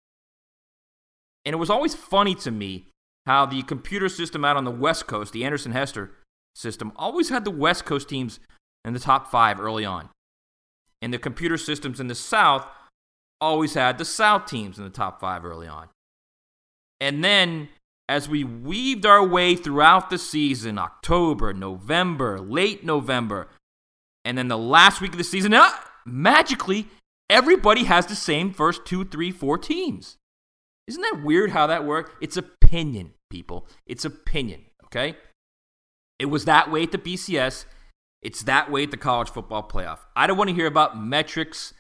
[1.44, 2.88] And it was always funny to me
[3.26, 6.12] how the computer system out on the West Coast, the Anderson Hester
[6.56, 8.40] system, always had the West Coast teams
[8.86, 10.10] in the top five early on.
[11.02, 12.66] And the computer systems in the South
[13.42, 15.90] always had the South teams in the top five early on.
[17.00, 17.70] And then
[18.10, 23.48] as we weaved our way throughout the season October, November, late November,
[24.24, 25.70] and then the last week of the season, uh,
[26.06, 26.88] magically,
[27.30, 30.18] everybody has the same first two, three, four teams.
[30.88, 32.12] Isn't that weird how that works?
[32.22, 33.68] It's opinion, people.
[33.86, 35.18] It's opinion, okay?
[36.18, 37.66] It was that way at the BCS.
[38.22, 40.00] It's that way at the college football playoff.
[40.16, 41.74] I don't want to hear about metrics.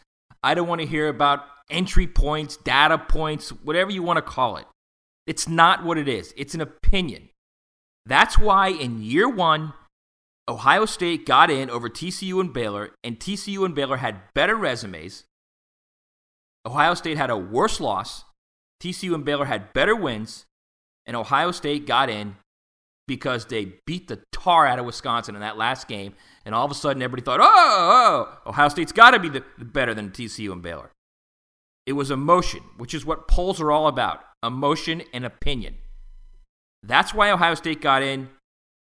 [0.43, 4.58] I don't want to hear about entry points, data points, whatever you want to call
[4.58, 4.65] it.
[5.27, 7.29] It's not what it is, it's an opinion.
[8.05, 9.73] That's why in year one,
[10.47, 15.25] Ohio State got in over TCU and Baylor, and TCU and Baylor had better resumes.
[16.65, 18.23] Ohio State had a worse loss.
[18.81, 20.45] TCU and Baylor had better wins,
[21.05, 22.37] and Ohio State got in
[23.07, 26.13] because they beat the tar out of Wisconsin in that last game,
[26.45, 29.29] and all of a sudden everybody thought, oh, oh, oh Ohio State's got to be
[29.29, 30.91] the, better than TCU and Baylor.
[31.85, 35.76] It was emotion, which is what polls are all about emotion and opinion.
[36.84, 38.30] That's why Ohio State got in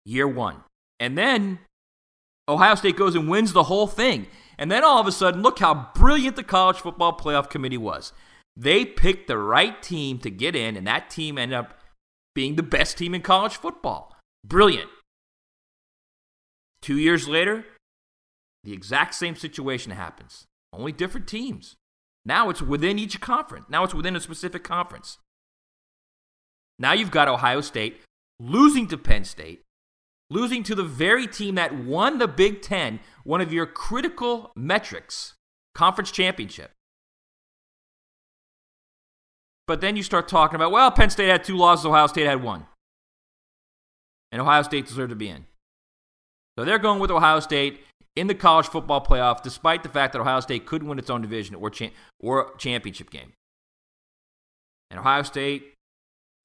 [0.06, 0.64] year one.
[1.00, 1.60] And then
[2.50, 4.28] Ohio State goes and wins the whole thing.
[4.58, 8.14] And then all of a sudden, look how brilliant the college football playoff committee was.
[8.56, 11.80] They picked the right team to get in, and that team ended up
[12.34, 14.16] being the best team in college football.
[14.44, 14.90] Brilliant.
[16.82, 17.66] Two years later,
[18.64, 21.76] the exact same situation happens, only different teams.
[22.26, 23.66] Now it's within each conference.
[23.70, 25.20] Now it's within a specific conference.
[26.80, 28.02] Now you've got Ohio State
[28.40, 29.62] losing to Penn State,
[30.30, 35.34] losing to the very team that won the Big Ten, one of your critical metrics,
[35.74, 36.72] conference championship.
[39.66, 42.42] But then you start talking about, well, Penn State had two losses, Ohio State had
[42.42, 42.66] one.
[44.32, 45.46] And Ohio State deserved to be in.
[46.58, 47.82] So they're going with Ohio State
[48.16, 51.22] in the college football playoff, despite the fact that Ohio State couldn't win its own
[51.22, 53.34] division or, cha- or championship game.
[54.90, 55.74] And Ohio State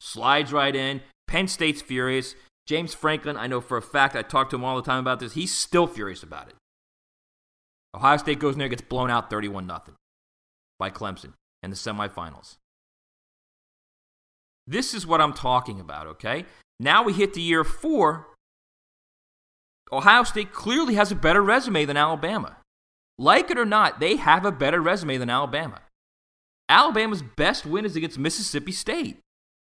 [0.02, 1.00] slides right in.
[1.28, 2.34] Penn State's furious.
[2.66, 5.20] James Franklin, I know for a fact, I talk to him all the time about
[5.20, 5.32] this.
[5.32, 6.54] He's still furious about it.
[7.94, 9.80] Ohio State goes in there, gets blown out 31 0
[10.78, 12.56] by Clemson in the semifinals.
[14.66, 16.46] This is what I'm talking about, okay?
[16.78, 18.28] Now we hit the year four.
[19.92, 22.56] Ohio State clearly has a better resume than Alabama.
[23.18, 25.80] Like it or not, they have a better resume than Alabama.
[26.68, 29.18] Alabama's best win is against Mississippi State.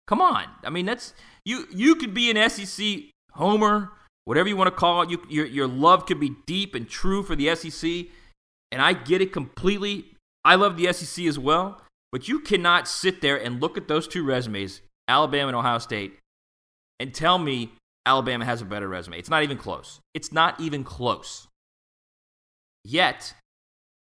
[0.08, 0.46] Come on.
[0.64, 1.12] I mean, that's
[1.44, 2.86] you you could be an SEC
[3.32, 3.92] homer,
[4.24, 5.10] whatever you want to call it.
[5.10, 8.06] You, your your love could be deep and true for the SEC,
[8.72, 10.06] and I get it completely.
[10.44, 14.08] I love the SEC as well, but you cannot sit there and look at those
[14.08, 16.18] two resumes, Alabama and Ohio State,
[16.98, 17.72] and tell me
[18.06, 19.18] Alabama has a better resume.
[19.18, 20.00] It's not even close.
[20.14, 21.48] It's not even close.
[22.82, 23.34] Yet,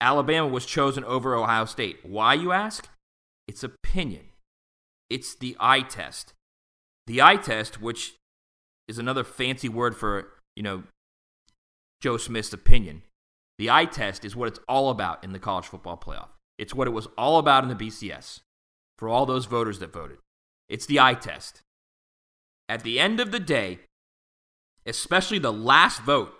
[0.03, 2.01] Alabama was chosen over Ohio State.
[2.03, 2.87] Why, you ask?
[3.49, 4.27] It's opinion.
[5.11, 6.33] It's the eye test.
[7.07, 8.14] The eye test, which
[8.88, 10.85] is another fancy word for, you know,
[12.01, 13.03] Joe Smith's opinion.
[13.59, 16.29] The eye test is what it's all about in the college football playoff.
[16.59, 18.40] It's what it was all about in the BCS
[18.99, 20.19] for all those voters that voted.
[20.69, 21.61] It's the eye test.
[22.69, 23.81] At the end of the day,
[24.87, 26.35] especially the last vote,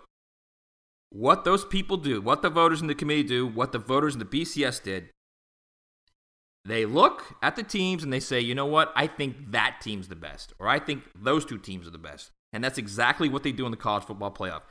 [1.09, 4.19] what those people do, what the voters in the committee do, what the voters in
[4.19, 5.09] the BCS did,
[6.65, 8.91] they look at the teams and they say, you know what?
[8.95, 12.31] I think that team's the best, or I think those two teams are the best.
[12.51, 14.61] And that's exactly what they do in the college football playoff.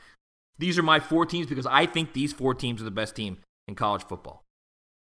[0.59, 3.39] These are my four teams because I think these four teams are the best team
[3.69, 4.43] in college football.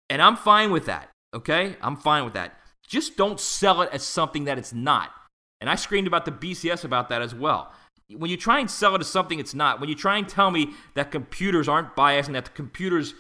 [0.10, 1.76] And I'm fine with that, okay?
[1.82, 2.58] I'm fine with that.
[2.88, 5.12] Just don't sell it as something that it's not.
[5.60, 7.74] And I screamed about the BCS about that as well.
[8.16, 10.52] When you try and sell it as something it's not, when you try and tell
[10.52, 13.14] me that computers aren't biased and that the computers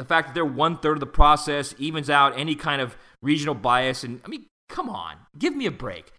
[0.00, 3.54] the fact that they're one third of the process evens out any kind of regional
[3.54, 4.02] bias.
[4.02, 6.12] And I mean, come on, give me a break.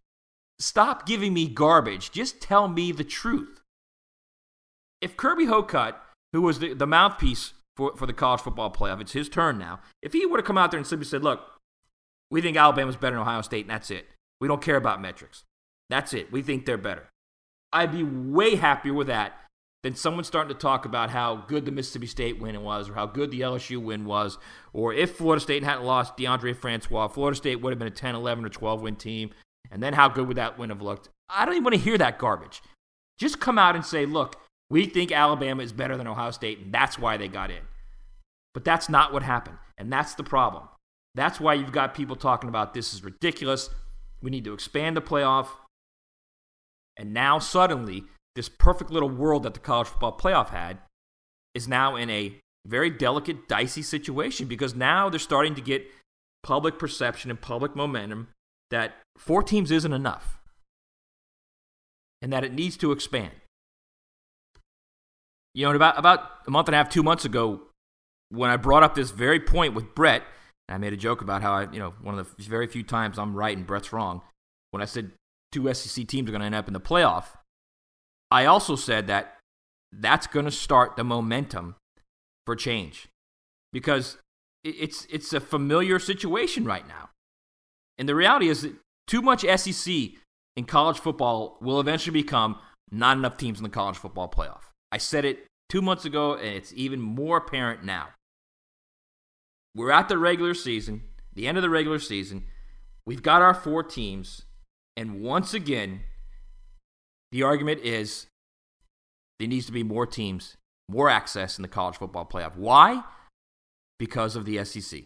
[0.59, 2.11] Stop giving me garbage.
[2.11, 3.59] Just tell me the truth.
[5.01, 5.95] If Kirby Hocutt,
[6.31, 9.79] who was the, the mouthpiece for, for the college football playoff, it's his turn now.
[10.03, 11.41] If he would have come out there and simply said, look,
[12.29, 14.05] we think Alabama's better than Ohio State, and that's it.
[14.39, 15.43] We don't care about metrics.
[15.89, 16.31] That's it.
[16.31, 17.09] We think they're better.
[17.73, 19.33] I'd be way happier with that
[19.83, 23.07] then someone's starting to talk about how good the Mississippi State win was, or how
[23.07, 24.37] good the LSU win was,
[24.73, 28.13] or if Florida State hadn't lost Deondre Francois, Florida State would have been a 10,
[28.13, 29.31] 11, or 12 win team,
[29.71, 31.09] and then how good would that win have looked?
[31.29, 32.61] I don't even want to hear that garbage.
[33.17, 34.35] Just come out and say, look,
[34.69, 37.63] we think Alabama is better than Ohio State, and that's why they got in.
[38.53, 40.67] But that's not what happened, and that's the problem.
[41.15, 43.69] That's why you've got people talking about this is ridiculous.
[44.21, 45.47] We need to expand the playoff.
[46.97, 50.79] And now suddenly this perfect little world that the college football playoff had
[51.53, 55.85] is now in a very delicate, dicey situation because now they're starting to get
[56.43, 58.29] public perception and public momentum
[58.69, 60.39] that four teams isn't enough
[62.21, 63.31] and that it needs to expand.
[65.53, 67.61] You know, about, about a month and a half, two months ago,
[68.29, 70.23] when I brought up this very point with Brett,
[70.69, 73.19] I made a joke about how I, you know, one of the very few times
[73.19, 74.21] I'm right and Brett's wrong.
[74.69, 75.11] When I said
[75.51, 77.25] two SEC teams are going to end up in the playoff,
[78.31, 79.37] I also said that
[79.91, 81.75] that's going to start the momentum
[82.45, 83.09] for change
[83.73, 84.17] because
[84.63, 87.09] it's it's a familiar situation right now.
[87.97, 88.73] And the reality is that
[89.07, 89.93] too much SEC
[90.55, 92.57] in college football will eventually become
[92.91, 94.63] not enough teams in the college football playoff.
[94.91, 98.09] I said it 2 months ago and it's even more apparent now.
[99.75, 102.45] We're at the regular season, the end of the regular season.
[103.05, 104.43] We've got our four teams
[104.95, 106.03] and once again
[107.31, 108.27] the argument is
[109.39, 110.57] there needs to be more teams,
[110.89, 112.55] more access in the college football playoff.
[112.55, 113.03] Why?
[113.97, 115.03] Because of the SEC.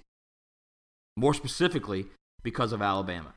[1.18, 2.08] More specifically,
[2.44, 3.34] because of Alabama.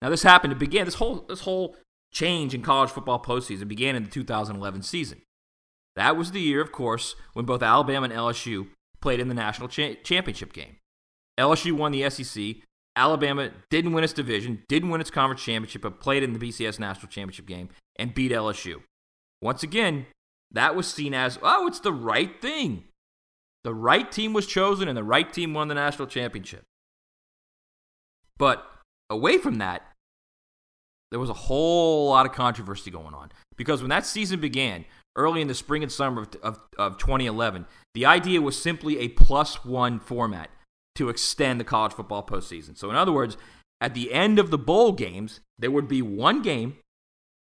[0.00, 0.52] Now, this happened.
[0.52, 1.76] It began this whole this whole
[2.12, 5.22] change in college football postseason began in the 2011 season.
[5.96, 8.68] That was the year, of course, when both Alabama and LSU
[9.00, 10.76] played in the national cha- championship game.
[11.38, 12.56] LSU won the SEC.
[12.94, 16.78] Alabama didn't win its division, didn't win its conference championship, but played in the BCS
[16.78, 18.82] national championship game and beat LSU.
[19.40, 20.06] Once again,
[20.50, 22.84] that was seen as, oh, it's the right thing.
[23.64, 26.64] The right team was chosen and the right team won the national championship.
[28.36, 28.66] But
[29.08, 29.82] away from that,
[31.10, 33.30] there was a whole lot of controversy going on.
[33.56, 34.84] Because when that season began,
[35.16, 39.08] early in the spring and summer of, of, of 2011, the idea was simply a
[39.08, 40.50] plus one format
[40.94, 42.76] to extend the college football postseason.
[42.76, 43.36] So, in other words,
[43.80, 46.76] at the end of the bowl games, there would be one game,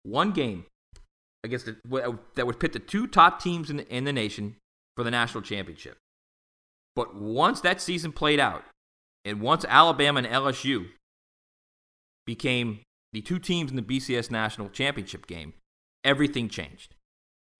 [0.03, 0.65] one game
[1.43, 4.55] against the, that would pit the two top teams in the, in the nation
[4.97, 5.97] for the national championship.
[6.95, 8.63] But once that season played out,
[9.23, 10.87] and once Alabama and LSU
[12.25, 12.79] became
[13.11, 15.53] the two teams in the BCS national championship game,
[16.03, 16.95] everything changed.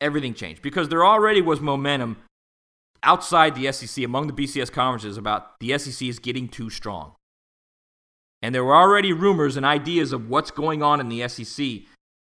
[0.02, 2.17] Everything changed because there already was momentum
[3.06, 7.13] outside the SEC among the BCS conferences about the SEC is getting too strong.
[8.41, 11.65] And there were already rumors and ideas of what's going on in the SEC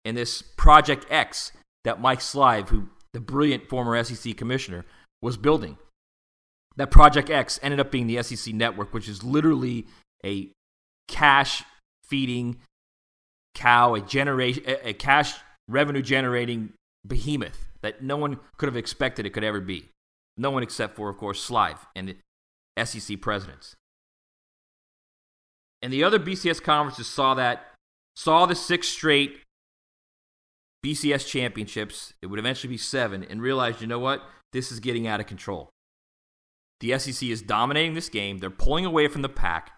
[0.04, 1.52] in this Project X
[1.84, 4.86] that Mike Slive, who the brilliant former SEC commissioner,
[5.22, 5.78] was building.
[6.76, 9.86] That Project X ended up being the SEC network, which is literally
[10.26, 10.50] a
[11.08, 11.64] cash
[12.06, 12.58] feeding
[13.54, 15.36] cow, a generation, a cash
[15.68, 16.74] revenue generating
[17.06, 19.86] behemoth that no one could have expected it could ever be.
[20.40, 23.76] No one except for, of course, Slive and the SEC presidents.
[25.82, 27.74] And the other BCS conferences saw that,
[28.16, 29.42] saw the six straight
[30.86, 32.14] BCS championships.
[32.22, 34.22] It would eventually be seven, and realized, you know what?
[34.54, 35.70] This is getting out of control.
[36.80, 38.38] The SEC is dominating this game.
[38.38, 39.74] They're pulling away from the pack.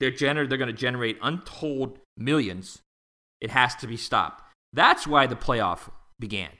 [0.00, 2.80] They're, gener- they're going to generate untold millions.
[3.40, 4.42] It has to be stopped.
[4.72, 5.88] That's why the playoff
[6.18, 6.50] began.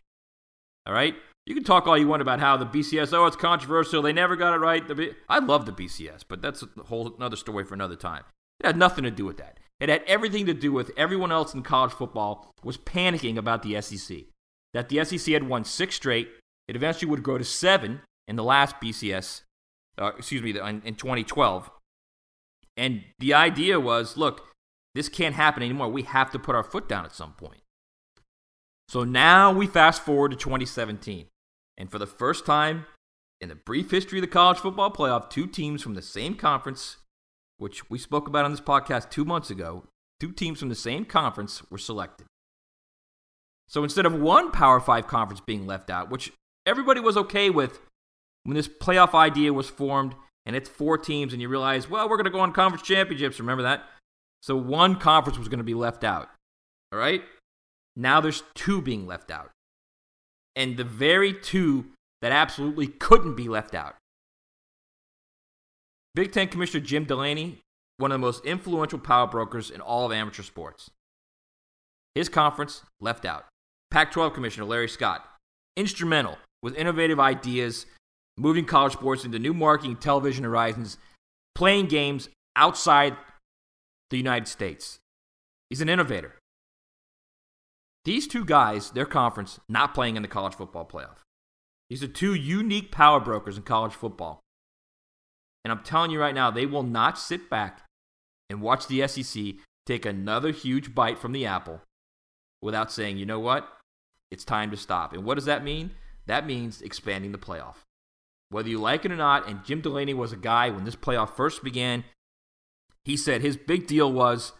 [0.86, 1.16] All right?
[1.46, 4.02] You can talk all you want about how the BCS, oh, it's controversial.
[4.02, 4.84] They never got it right.
[5.28, 8.24] I love the BCS, but that's a whole another story for another time.
[8.60, 9.58] It had nothing to do with that.
[9.80, 13.80] It had everything to do with everyone else in college football was panicking about the
[13.80, 14.18] SEC.
[14.74, 16.28] that the SEC had won six straight.
[16.68, 19.42] It eventually would grow to seven in the last BCS,
[19.98, 21.70] uh, excuse me, in, in 2012.
[22.76, 24.46] And the idea was look,
[24.94, 25.88] this can't happen anymore.
[25.88, 27.59] We have to put our foot down at some point.
[28.90, 31.26] So now we fast forward to 2017.
[31.78, 32.86] And for the first time
[33.40, 36.96] in the brief history of the college football playoff, two teams from the same conference,
[37.56, 39.84] which we spoke about on this podcast two months ago,
[40.18, 42.26] two teams from the same conference were selected.
[43.68, 46.32] So instead of one Power Five conference being left out, which
[46.66, 47.78] everybody was okay with
[48.42, 50.16] when this playoff idea was formed,
[50.46, 53.38] and it's four teams, and you realize, well, we're going to go on conference championships.
[53.38, 53.84] Remember that?
[54.42, 56.28] So one conference was going to be left out.
[56.92, 57.22] All right?
[58.00, 59.50] Now there's two being left out.
[60.56, 61.84] And the very two
[62.22, 63.96] that absolutely couldn't be left out.
[66.14, 67.58] Big Ten Commissioner Jim Delaney,
[67.98, 70.90] one of the most influential power brokers in all of amateur sports.
[72.14, 73.44] His conference left out.
[73.90, 75.22] Pac 12 Commissioner Larry Scott,
[75.76, 77.84] instrumental with innovative ideas,
[78.38, 80.96] moving college sports into new marketing television horizons,
[81.54, 83.14] playing games outside
[84.08, 85.00] the United States.
[85.68, 86.39] He's an innovator.
[88.04, 91.18] These two guys, their conference, not playing in the college football playoff.
[91.88, 94.40] These are two unique power brokers in college football.
[95.64, 97.82] And I'm telling you right now, they will not sit back
[98.48, 99.54] and watch the SEC
[99.86, 101.82] take another huge bite from the apple
[102.62, 103.68] without saying, you know what?
[104.30, 105.12] It's time to stop.
[105.12, 105.90] And what does that mean?
[106.26, 107.76] That means expanding the playoff.
[108.50, 111.34] Whether you like it or not, and Jim Delaney was a guy when this playoff
[111.36, 112.04] first began,
[113.04, 114.52] he said his big deal was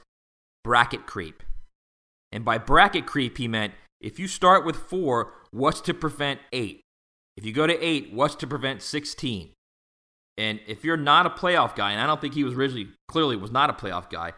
[0.65, 1.43] bracket creep.
[2.33, 6.81] And by bracket creep, he meant if you start with four, what's to prevent eight?
[7.37, 9.51] If you go to eight, what's to prevent 16?
[10.39, 13.37] And if you're not a playoff guy, and I don't think he was originally, clearly
[13.37, 14.33] was not a playoff guy,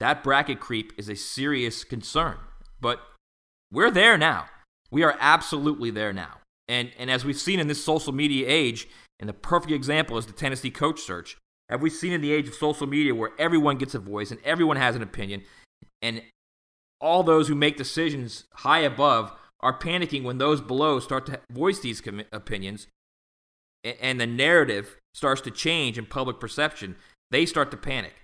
[0.00, 2.36] that bracket creep is a serious concern.
[2.80, 3.00] But
[3.72, 4.46] we're there now.
[4.90, 6.38] We are absolutely there now.
[6.68, 10.26] And, and as we've seen in this social media age, and the perfect example is
[10.26, 11.36] the Tennessee coach search,
[11.68, 14.40] have we seen in the age of social media where everyone gets a voice and
[14.44, 15.42] everyone has an opinion,
[16.02, 16.22] and
[17.02, 21.80] all those who make decisions high above are panicking when those below start to voice
[21.80, 22.86] these com- opinions,
[23.84, 26.96] and the narrative starts to change in public perception,
[27.30, 28.14] they start to panic.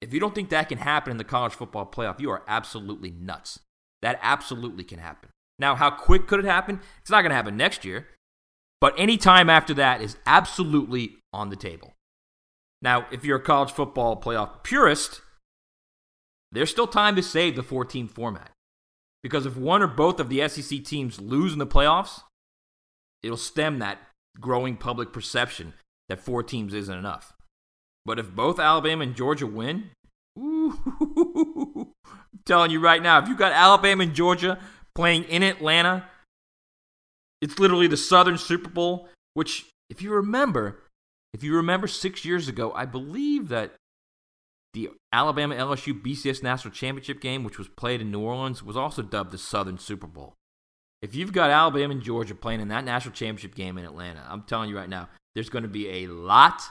[0.00, 3.10] If you don't think that can happen in the college football playoff, you are absolutely
[3.10, 3.58] nuts.
[4.00, 5.30] That absolutely can happen.
[5.58, 6.80] Now, how quick could it happen?
[7.00, 8.06] It's not going to happen next year,
[8.80, 11.92] but any time after that is absolutely on the table.
[12.80, 15.20] Now, if you're a college football playoff purist,
[16.52, 18.50] there's still time to save the four team format.
[19.22, 22.22] Because if one or both of the SEC teams lose in the playoffs,
[23.22, 23.98] it'll stem that
[24.40, 25.74] growing public perception
[26.08, 27.34] that four teams isn't enough.
[28.04, 29.90] But if both Alabama and Georgia win,
[30.38, 31.92] I'm
[32.46, 34.58] telling you right now, if you got Alabama and Georgia
[34.94, 36.06] playing in Atlanta,
[37.42, 40.82] it's literally the Southern Super Bowl, which, if you remember,
[41.34, 43.74] if you remember six years ago, I believe that
[44.72, 49.02] the Alabama LSU BCS National Championship game, which was played in New Orleans, was also
[49.02, 50.34] dubbed the Southern Super Bowl.
[51.02, 54.42] If you've got Alabama and Georgia playing in that national championship game in Atlanta, I'm
[54.42, 56.62] telling you right now, there's going to be a lot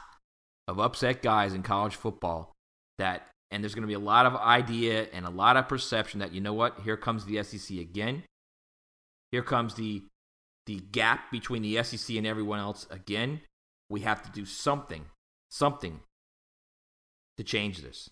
[0.68, 2.54] of upset guys in college football
[3.00, 6.20] that, and there's going to be a lot of idea and a lot of perception
[6.20, 8.24] that, you know what, here comes the SEC again.
[9.32, 10.04] Here comes the
[10.66, 13.42] the gap between the SEC and everyone else again.
[13.90, 15.06] We have to do something,
[15.50, 16.02] something
[17.40, 18.10] to change this.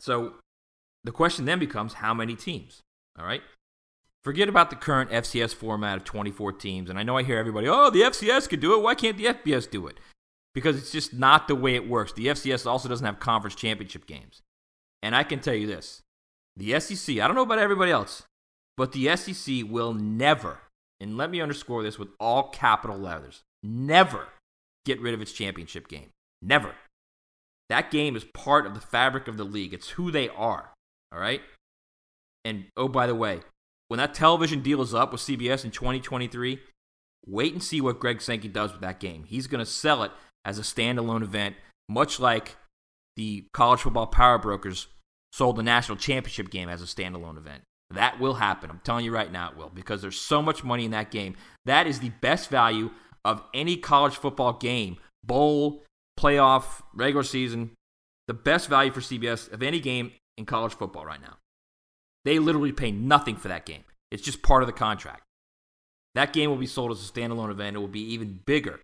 [0.00, 0.34] So
[1.04, 2.80] the question then becomes how many teams?
[3.16, 3.40] All right.
[4.24, 6.90] Forget about the current FCS format of 24 teams.
[6.90, 8.82] And I know I hear everybody, oh, the FCS could do it.
[8.82, 9.98] Why can't the FBS do it?
[10.54, 12.12] Because it's just not the way it works.
[12.12, 14.42] The FCS also doesn't have conference championship games.
[15.04, 16.02] And I can tell you this
[16.56, 18.24] the SEC, I don't know about everybody else,
[18.76, 20.58] but the SEC will never,
[21.00, 24.26] and let me underscore this with all capital letters, never
[24.84, 26.10] get rid of its championship game.
[26.42, 26.74] Never.
[27.68, 29.72] That game is part of the fabric of the league.
[29.72, 30.72] It's who they are.
[31.12, 31.40] All right?
[32.44, 33.40] And oh, by the way,
[33.88, 36.58] when that television deal is up with CBS in 2023,
[37.26, 39.24] wait and see what Greg Sankey does with that game.
[39.24, 40.10] He's going to sell it
[40.44, 41.56] as a standalone event,
[41.88, 42.56] much like
[43.16, 44.88] the college football power brokers
[45.32, 47.62] sold the national championship game as a standalone event.
[47.90, 48.70] That will happen.
[48.70, 51.36] I'm telling you right now it will because there's so much money in that game.
[51.66, 52.90] That is the best value
[53.24, 55.84] of any college football game, bowl,
[56.18, 57.72] playoff, regular season.
[58.28, 61.38] The best value for CBS of any game in college football right now.
[62.24, 63.84] They literally pay nothing for that game.
[64.10, 65.22] It's just part of the contract.
[66.14, 67.76] That game will be sold as a standalone event.
[67.76, 68.80] It will be even bigger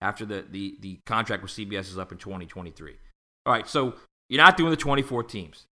[0.00, 2.94] after the, the, the contract with CBS is up in 2023.
[3.46, 3.94] All right, so
[4.28, 5.66] you're not doing the 24 teams.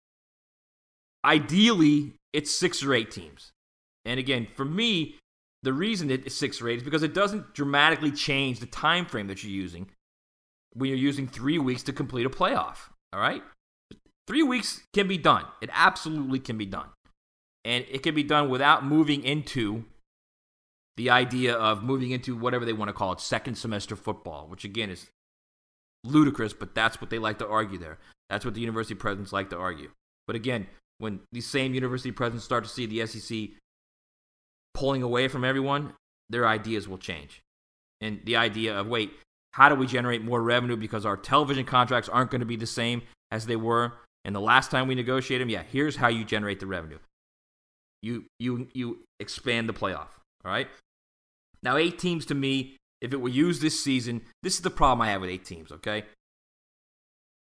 [1.26, 3.52] Ideally, it's six or eight teams.
[4.06, 5.18] And again, for me,
[5.64, 9.28] the reason it's six or eight is because it doesn't dramatically change the time frame
[9.28, 9.90] that you're using
[10.80, 12.90] when you're using three weeks to complete a playoff.
[13.14, 13.44] All right?
[14.28, 15.46] Three weeks can be done.
[15.62, 16.88] It absolutely can be done.
[17.66, 19.86] And it can be done without moving into
[20.98, 24.66] the idea of moving into whatever they want to call it, second semester football, which
[24.66, 25.08] again is
[26.04, 27.98] ludicrous, but that's what they like to argue there.
[28.30, 29.92] That's what the university presidents like to argue.
[30.28, 30.68] But again,
[30.98, 33.50] when these same university presidents start to see the SEC
[34.74, 35.94] pulling away from everyone,
[36.30, 37.42] their ideas will change.
[38.02, 39.12] And the idea of, wait,
[39.54, 42.68] how do we generate more revenue because our television contracts aren't going to be the
[42.68, 43.94] same as they were
[44.26, 45.50] and the last time we negotiated them?
[45.50, 47.00] Yeah, here's how you generate the revenue.
[48.02, 50.08] You you you expand the playoff,
[50.46, 50.68] all right?
[51.62, 55.02] Now, 8 teams to me, if it were used this season, this is the problem
[55.02, 56.04] I have with 8 teams, okay?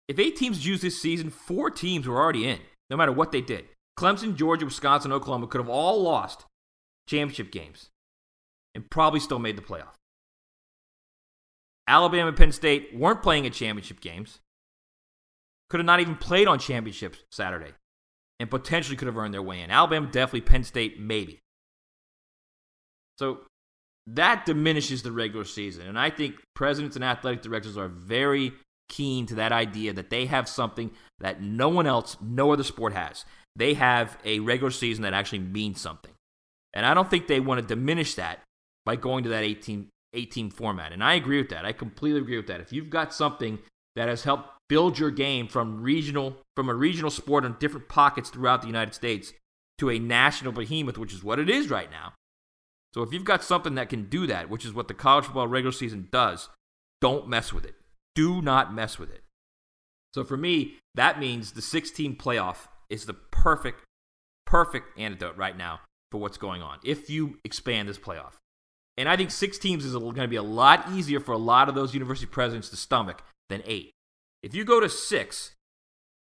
[0.07, 3.41] If 8 teams used this season, 4 teams were already in, no matter what they
[3.41, 3.65] did.
[3.99, 6.45] Clemson, Georgia, Wisconsin, Oklahoma could have all lost
[7.07, 7.89] championship games
[8.73, 9.98] and probably still made the playoff.
[11.89, 14.39] Alabama and Penn State weren't playing in championship games,
[15.69, 17.73] could have not even played on championships Saturday,
[18.39, 19.71] and potentially could have earned their way in.
[19.71, 20.41] Alabama, definitely.
[20.41, 21.39] Penn State, maybe.
[23.17, 23.39] So
[24.07, 25.87] that diminishes the regular season.
[25.87, 28.53] And I think presidents and athletic directors are very
[28.87, 32.93] keen to that idea that they have something that no one else, no other sport
[32.93, 33.25] has.
[33.55, 36.13] They have a regular season that actually means something.
[36.73, 38.41] And I don't think they want to diminish that
[38.85, 40.91] by going to that 18, 18 format.
[40.91, 41.65] And I agree with that.
[41.65, 42.61] I completely agree with that.
[42.61, 43.59] If you've got something
[43.95, 48.29] that has helped build your game from regional from a regional sport in different pockets
[48.29, 49.33] throughout the United States
[49.79, 52.13] to a national behemoth, which is what it is right now.
[52.93, 55.47] So if you've got something that can do that, which is what the college football
[55.47, 56.49] regular season does,
[57.01, 57.75] don't mess with it.
[58.15, 59.23] Do not mess with it.
[60.13, 63.83] So for me, that means the 16 playoff is the perfect,
[64.45, 65.81] perfect antidote right now
[66.11, 68.33] for what's going on if you expand this playoff.
[68.99, 71.69] And I think six teams is going to be a lot easier for a lot
[71.69, 73.93] of those university presidents to stomach than eight.
[74.43, 75.55] If you go to six,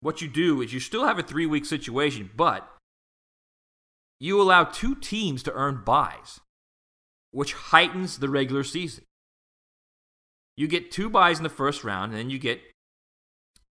[0.03, 2.71] what you do is you still have a three week situation, but
[4.21, 6.39] you allow two teams to earn buys,
[7.31, 9.05] which heightens the regular season.
[10.59, 12.61] You get two buys in the first round, and then you get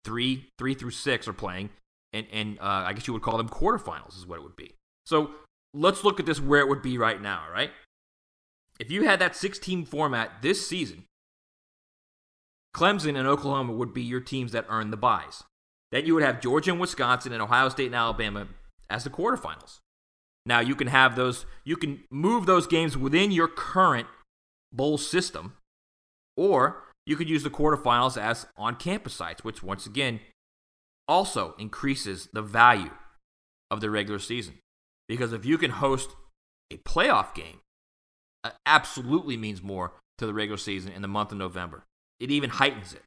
[0.03, 1.69] three, three through six are playing,
[2.15, 4.73] and and uh, I guess you would call them quarterfinals is what it would be.
[5.05, 5.33] So
[5.75, 7.71] let's look at this where it would be right now, right?
[8.81, 11.05] If you had that six team format this season,
[12.75, 15.45] Clemson and Oklahoma would be your teams that earn the buys.
[15.93, 18.49] Then you would have Georgia and Wisconsin and Ohio State and Alabama
[18.91, 19.79] as the quarterfinals.
[20.45, 24.09] Now you can have those, you can move those games within your current
[24.73, 25.55] bowl system,
[26.37, 30.21] or you could use the quarterfinals as on campus sites, which once again
[31.07, 32.91] also increases the value
[33.71, 34.55] of the regular season.
[35.09, 36.11] Because if you can host
[36.73, 37.61] a playoff game,
[38.45, 41.85] Uh, absolutely means more to the regular season in the month of November.
[42.21, 43.03] It even heightens it.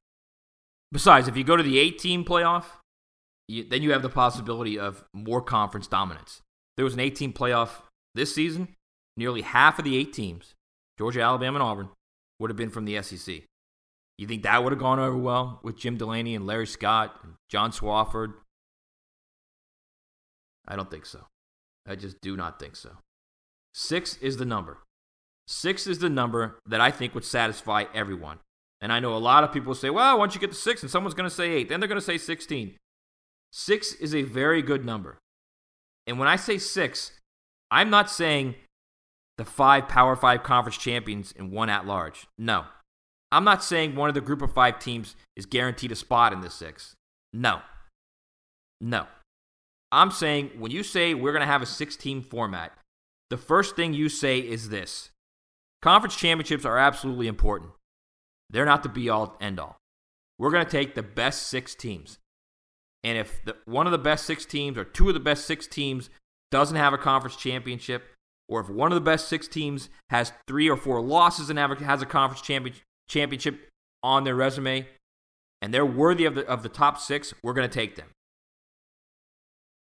[0.92, 2.66] Besides, if you go to the eight team playoff,
[3.48, 6.42] you, then you have the possibility of more conference dominance.
[6.76, 7.82] There was an 18 playoff
[8.16, 8.70] this season.
[9.16, 10.54] Nearly half of the eight teams,
[10.98, 11.90] Georgia, Alabama, and Auburn,
[12.40, 13.44] would have been from the SEC.
[14.18, 17.34] You think that would have gone over well with Jim Delaney and Larry Scott and
[17.50, 18.34] John Swofford?
[20.68, 21.26] I don't think so.
[21.88, 22.98] I just do not think so.
[23.74, 24.80] Six is the number.
[25.48, 28.40] Six is the number that I think would satisfy everyone.
[28.82, 30.92] And I know a lot of people say, well, once you get to six, and
[30.92, 32.76] someone's going to say eight, then they're going to say 16.
[33.52, 35.18] Six is a very good number.
[36.06, 37.14] And when I say six,
[37.72, 38.56] I'm not saying
[39.38, 42.28] the five Power Five conference champions and one at large.
[42.38, 42.66] No.
[43.32, 46.42] I'm not saying one of the group of five teams is guaranteed a spot in
[46.42, 46.96] the six.
[47.34, 47.62] No.
[48.80, 49.08] No.
[49.92, 52.74] I'm saying when you say we're going to have a six team format,
[53.30, 55.10] the first thing you say is this
[55.82, 57.72] Conference championships are absolutely important.
[58.50, 59.78] They're not the be all end all.
[60.40, 62.18] We're going to take the best six teams.
[63.04, 65.68] And if the, one of the best six teams or two of the best six
[65.68, 66.10] teams
[66.52, 68.04] doesn't have a conference championship,
[68.50, 72.02] or if one of the best six teams has three or four losses and has
[72.02, 72.76] a conference champion,
[73.08, 73.70] championship
[74.04, 74.88] on their resume,
[75.62, 78.08] and they're worthy of the, of the top six, we're going to take them.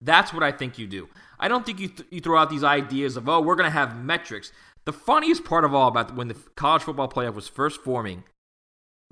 [0.01, 1.09] That's what I think you do.
[1.39, 3.71] I don't think you, th- you throw out these ideas of, oh, we're going to
[3.71, 4.53] have metrics.
[4.85, 8.25] The funniest part of all about when the college football playoff was first forming,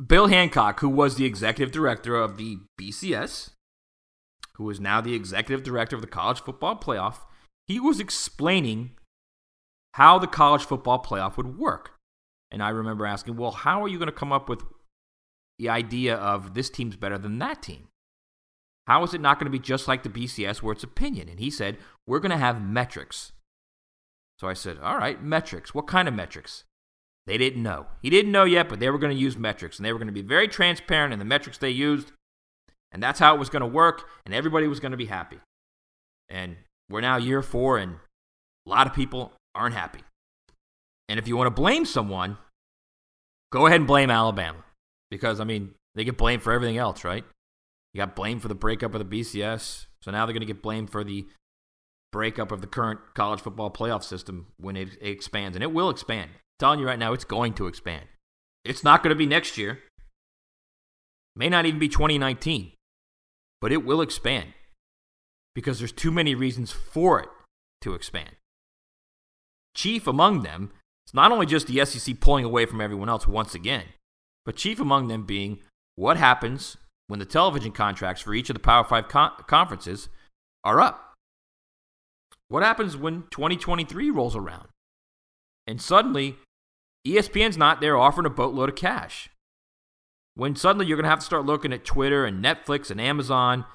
[0.04, 3.50] Bill Hancock, who was the executive director of the BCS,
[4.54, 7.18] who is now the executive director of the college football playoff,
[7.66, 8.90] he was explaining
[9.94, 11.92] how the college football playoff would work.
[12.50, 14.62] And I remember asking, well, how are you going to come up with
[15.58, 17.88] the idea of this team's better than that team?
[18.86, 21.28] How is it not going to be just like the BCS where it's opinion?
[21.28, 23.32] And he said, we're going to have metrics.
[24.40, 25.74] So I said, All right, metrics.
[25.74, 26.64] What kind of metrics?
[27.26, 27.88] They didn't know.
[28.00, 30.08] He didn't know yet, but they were going to use metrics, and they were going
[30.08, 32.12] to be very transparent in the metrics they used.
[32.90, 35.40] And that's how it was going to work, and everybody was going to be happy.
[36.30, 36.56] And
[36.88, 37.96] we're now year four, and
[38.66, 40.00] a lot of people aren't happy.
[41.10, 42.38] And if you want to blame someone,
[43.52, 44.64] go ahead and blame Alabama.
[45.10, 47.24] Because, I mean, they get blamed for everything else, right?
[47.92, 49.84] You got blamed for the breakup of the BCS.
[50.00, 51.26] So now they're going to get blamed for the
[52.12, 55.56] breakup of the current college football playoff system when it, expands.
[55.56, 56.30] And it will expand.
[56.32, 58.04] I'm telling you right now, it's going to expand.
[58.64, 59.78] It's not going to be next year.
[61.36, 62.72] May not even be 2019.
[63.60, 64.54] But it will expand
[65.54, 67.28] because there's too many reasons for it
[67.82, 68.30] to expand.
[69.74, 70.72] Chief among them
[71.06, 73.84] is not only just the SEC pulling away from everyone else once again,
[74.44, 75.60] but chief among them being
[75.96, 76.76] what happens
[77.08, 80.08] when the television contracts for each of the Power Five con- conferences
[80.64, 81.09] are up.
[82.50, 84.66] What happens when 2023 rolls around?
[85.68, 86.36] And suddenly,
[87.06, 89.30] ESPN's not there offering a boatload of cash.
[90.34, 93.66] When suddenly you're going to have to start looking at Twitter and Netflix and Amazon,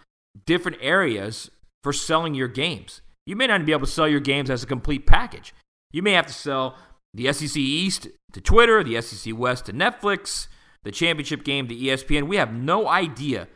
[0.46, 1.50] different areas
[1.84, 3.02] for selling your games.
[3.26, 5.54] You may not be able to sell your games as a complete package.
[5.94, 6.78] You may have to sell
[7.14, 10.48] the SEC East to Twitter, the SEC West to Netflix,
[10.84, 12.28] the championship game to ESPN.
[12.28, 13.48] We have no idea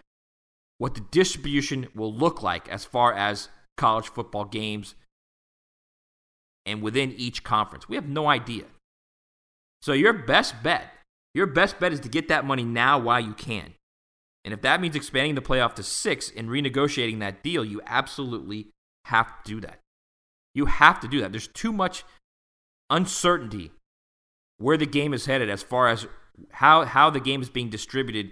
[0.77, 4.95] what the distribution will look like as far as college football games
[6.65, 7.87] and within each conference.
[7.89, 8.65] We have no idea.
[9.81, 10.91] So your best bet,
[11.33, 13.73] your best bet is to get that money now while you can.
[14.45, 18.67] And if that means expanding the playoff to six and renegotiating that deal, you absolutely
[19.05, 19.79] have to do that.
[20.53, 21.31] You have to do that.
[21.31, 22.03] There's too much
[22.89, 23.71] uncertainty
[24.57, 26.07] where the game is headed as far as
[26.51, 28.31] how, how the game is being distributed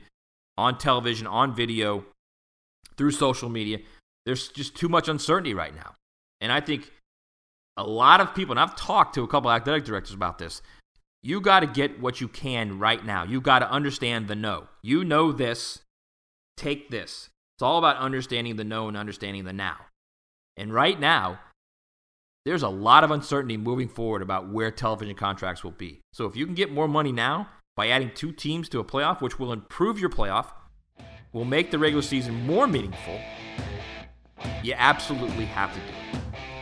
[0.58, 2.06] on television, on video,
[2.98, 3.80] through social media.
[4.26, 5.96] There's just too much uncertainty right now.
[6.42, 6.92] And I think
[7.78, 10.62] a lot of people, and I've talked to a couple athletic directors about this,
[11.22, 13.24] you got to get what you can right now.
[13.24, 14.68] You got to understand the no.
[14.82, 15.80] You know this,
[16.56, 17.30] take this.
[17.56, 19.78] It's all about understanding the no and understanding the now.
[20.58, 21.40] And right now,
[22.46, 26.02] there's a lot of uncertainty moving forward about where television contracts will be.
[26.14, 29.22] So if you can get more money now by adding two teams to a playoff,
[29.22, 30.48] which will improve your playoff,
[31.34, 33.20] will make the regular season more meaningful,
[34.64, 36.57] you absolutely have to do it.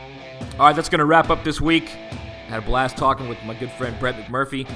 [0.58, 1.90] All right, that's going to wrap up this week.
[1.90, 4.66] I had a blast talking with my good friend Brett McMurphy.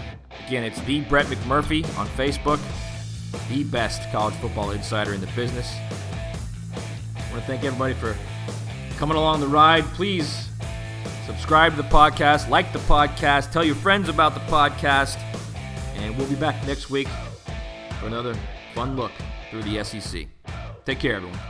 [0.47, 2.61] Again, it's the Brett McMurphy on Facebook,
[3.49, 5.75] the best college football insider in the business.
[7.17, 8.15] I want to thank everybody for
[8.99, 9.85] coming along the ride.
[9.95, 10.51] Please
[11.25, 15.17] subscribe to the podcast, like the podcast, tell your friends about the podcast,
[15.95, 17.09] and we'll be back next week
[18.01, 18.37] for another
[18.75, 19.13] fun look
[19.51, 20.27] through the SEC.
[20.85, 21.50] Take care, everyone.